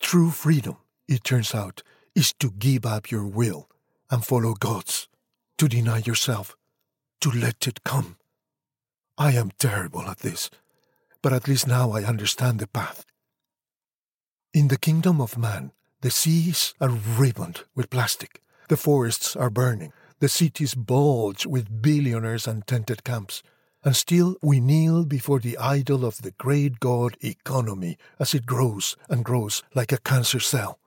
True 0.00 0.30
freedom, 0.30 0.78
it 1.06 1.22
turns 1.22 1.54
out, 1.54 1.82
is 2.14 2.32
to 2.32 2.50
give 2.52 2.86
up 2.86 3.10
your 3.10 3.26
will 3.26 3.68
and 4.10 4.24
follow 4.24 4.54
God's. 4.54 5.06
to 5.58 5.68
deny 5.68 5.98
yourself, 5.98 6.56
to 7.20 7.30
let 7.30 7.68
it 7.68 7.84
come. 7.84 8.16
I 9.18 9.32
am 9.32 9.52
terrible 9.58 10.08
at 10.08 10.20
this, 10.20 10.48
but 11.20 11.34
at 11.34 11.46
least 11.46 11.66
now 11.66 11.92
I 11.92 12.04
understand 12.04 12.58
the 12.58 12.66
path. 12.66 13.04
In 14.54 14.68
the 14.68 14.78
kingdom 14.78 15.20
of 15.20 15.36
man, 15.36 15.72
the 16.00 16.10
seas 16.10 16.72
are 16.80 16.88
ribboned 16.88 17.64
with 17.74 17.90
plastic, 17.90 18.40
the 18.68 18.76
forests 18.76 19.36
are 19.36 19.50
burning, 19.50 19.92
the 20.20 20.28
cities 20.28 20.74
bulge 20.74 21.44
with 21.46 21.82
billionaires 21.82 22.46
and 22.46 22.66
tented 22.66 23.04
camps, 23.04 23.42
and 23.84 23.94
still 23.94 24.36
we 24.42 24.60
kneel 24.60 25.04
before 25.04 25.38
the 25.38 25.58
idol 25.58 26.04
of 26.04 26.22
the 26.22 26.30
great 26.32 26.80
god 26.80 27.16
economy 27.22 27.98
as 28.18 28.32
it 28.34 28.46
grows 28.46 28.96
and 29.10 29.24
grows 29.24 29.62
like 29.74 29.92
a 29.92 29.98
cancer 29.98 30.40
cell. 30.40 30.78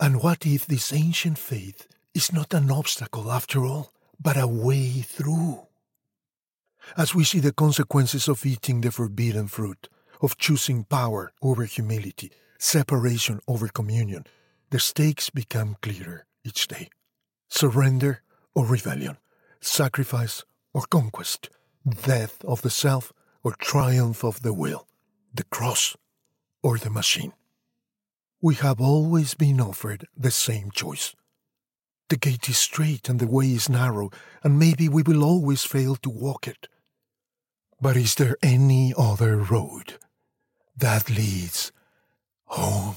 And 0.00 0.22
what 0.22 0.44
if 0.46 0.66
this 0.66 0.92
ancient 0.92 1.38
faith 1.38 1.86
is 2.14 2.32
not 2.32 2.54
an 2.54 2.70
obstacle 2.70 3.30
after 3.30 3.64
all, 3.64 3.92
but 4.18 4.36
a 4.36 4.46
way 4.46 5.02
through? 5.02 5.66
As 6.96 7.14
we 7.14 7.22
see 7.22 7.38
the 7.38 7.52
consequences 7.52 8.26
of 8.26 8.44
eating 8.44 8.80
the 8.80 8.90
forbidden 8.90 9.46
fruit, 9.46 9.88
of 10.20 10.38
choosing 10.38 10.84
power 10.84 11.32
over 11.42 11.64
humility, 11.64 12.32
separation 12.58 13.40
over 13.46 13.68
communion, 13.68 14.26
the 14.70 14.80
stakes 14.80 15.30
become 15.30 15.76
clearer 15.80 16.26
each 16.44 16.68
day. 16.68 16.88
Surrender 17.48 18.22
or 18.54 18.66
rebellion, 18.66 19.16
sacrifice 19.60 20.44
or 20.72 20.82
conquest, 20.82 21.50
death 22.04 22.44
of 22.44 22.62
the 22.62 22.70
self 22.70 23.12
or 23.42 23.52
triumph 23.54 24.24
of 24.24 24.42
the 24.42 24.52
will, 24.52 24.86
the 25.34 25.44
cross 25.44 25.96
or 26.62 26.78
the 26.78 26.90
machine. 26.90 27.32
We 28.42 28.54
have 28.56 28.80
always 28.80 29.34
been 29.34 29.60
offered 29.60 30.06
the 30.16 30.30
same 30.30 30.70
choice. 30.70 31.14
The 32.08 32.16
gate 32.16 32.48
is 32.48 32.58
strait 32.58 33.08
and 33.08 33.20
the 33.20 33.26
way 33.26 33.46
is 33.52 33.68
narrow, 33.68 34.10
and 34.42 34.58
maybe 34.58 34.88
we 34.88 35.02
will 35.02 35.22
always 35.22 35.64
fail 35.64 35.96
to 35.96 36.10
walk 36.10 36.48
it. 36.48 36.66
But 37.80 37.96
is 37.96 38.14
there 38.16 38.36
any 38.42 38.92
other 38.96 39.36
road 39.36 39.98
that 40.76 41.08
leads 41.08 41.72
home? 42.46 42.96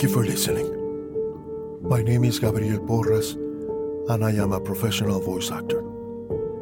Thank 0.00 0.14
you 0.14 0.16
for 0.16 0.24
listening. 0.24 0.64
My 1.82 2.00
name 2.00 2.24
is 2.24 2.38
Gabriel 2.38 2.80
Porras, 2.80 3.34
and 4.08 4.24
I 4.24 4.30
am 4.30 4.52
a 4.52 4.58
professional 4.58 5.20
voice 5.20 5.50
actor. 5.50 5.84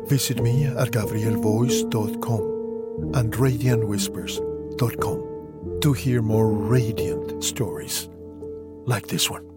Visit 0.06 0.42
me 0.42 0.64
at 0.64 0.90
gabrielvoice.com 0.90 3.14
and 3.14 3.32
radiantwhispers.com 3.32 5.78
to 5.82 5.92
hear 5.92 6.20
more 6.20 6.50
radiant 6.50 7.44
stories 7.44 8.08
like 8.86 9.06
this 9.06 9.30
one. 9.30 9.47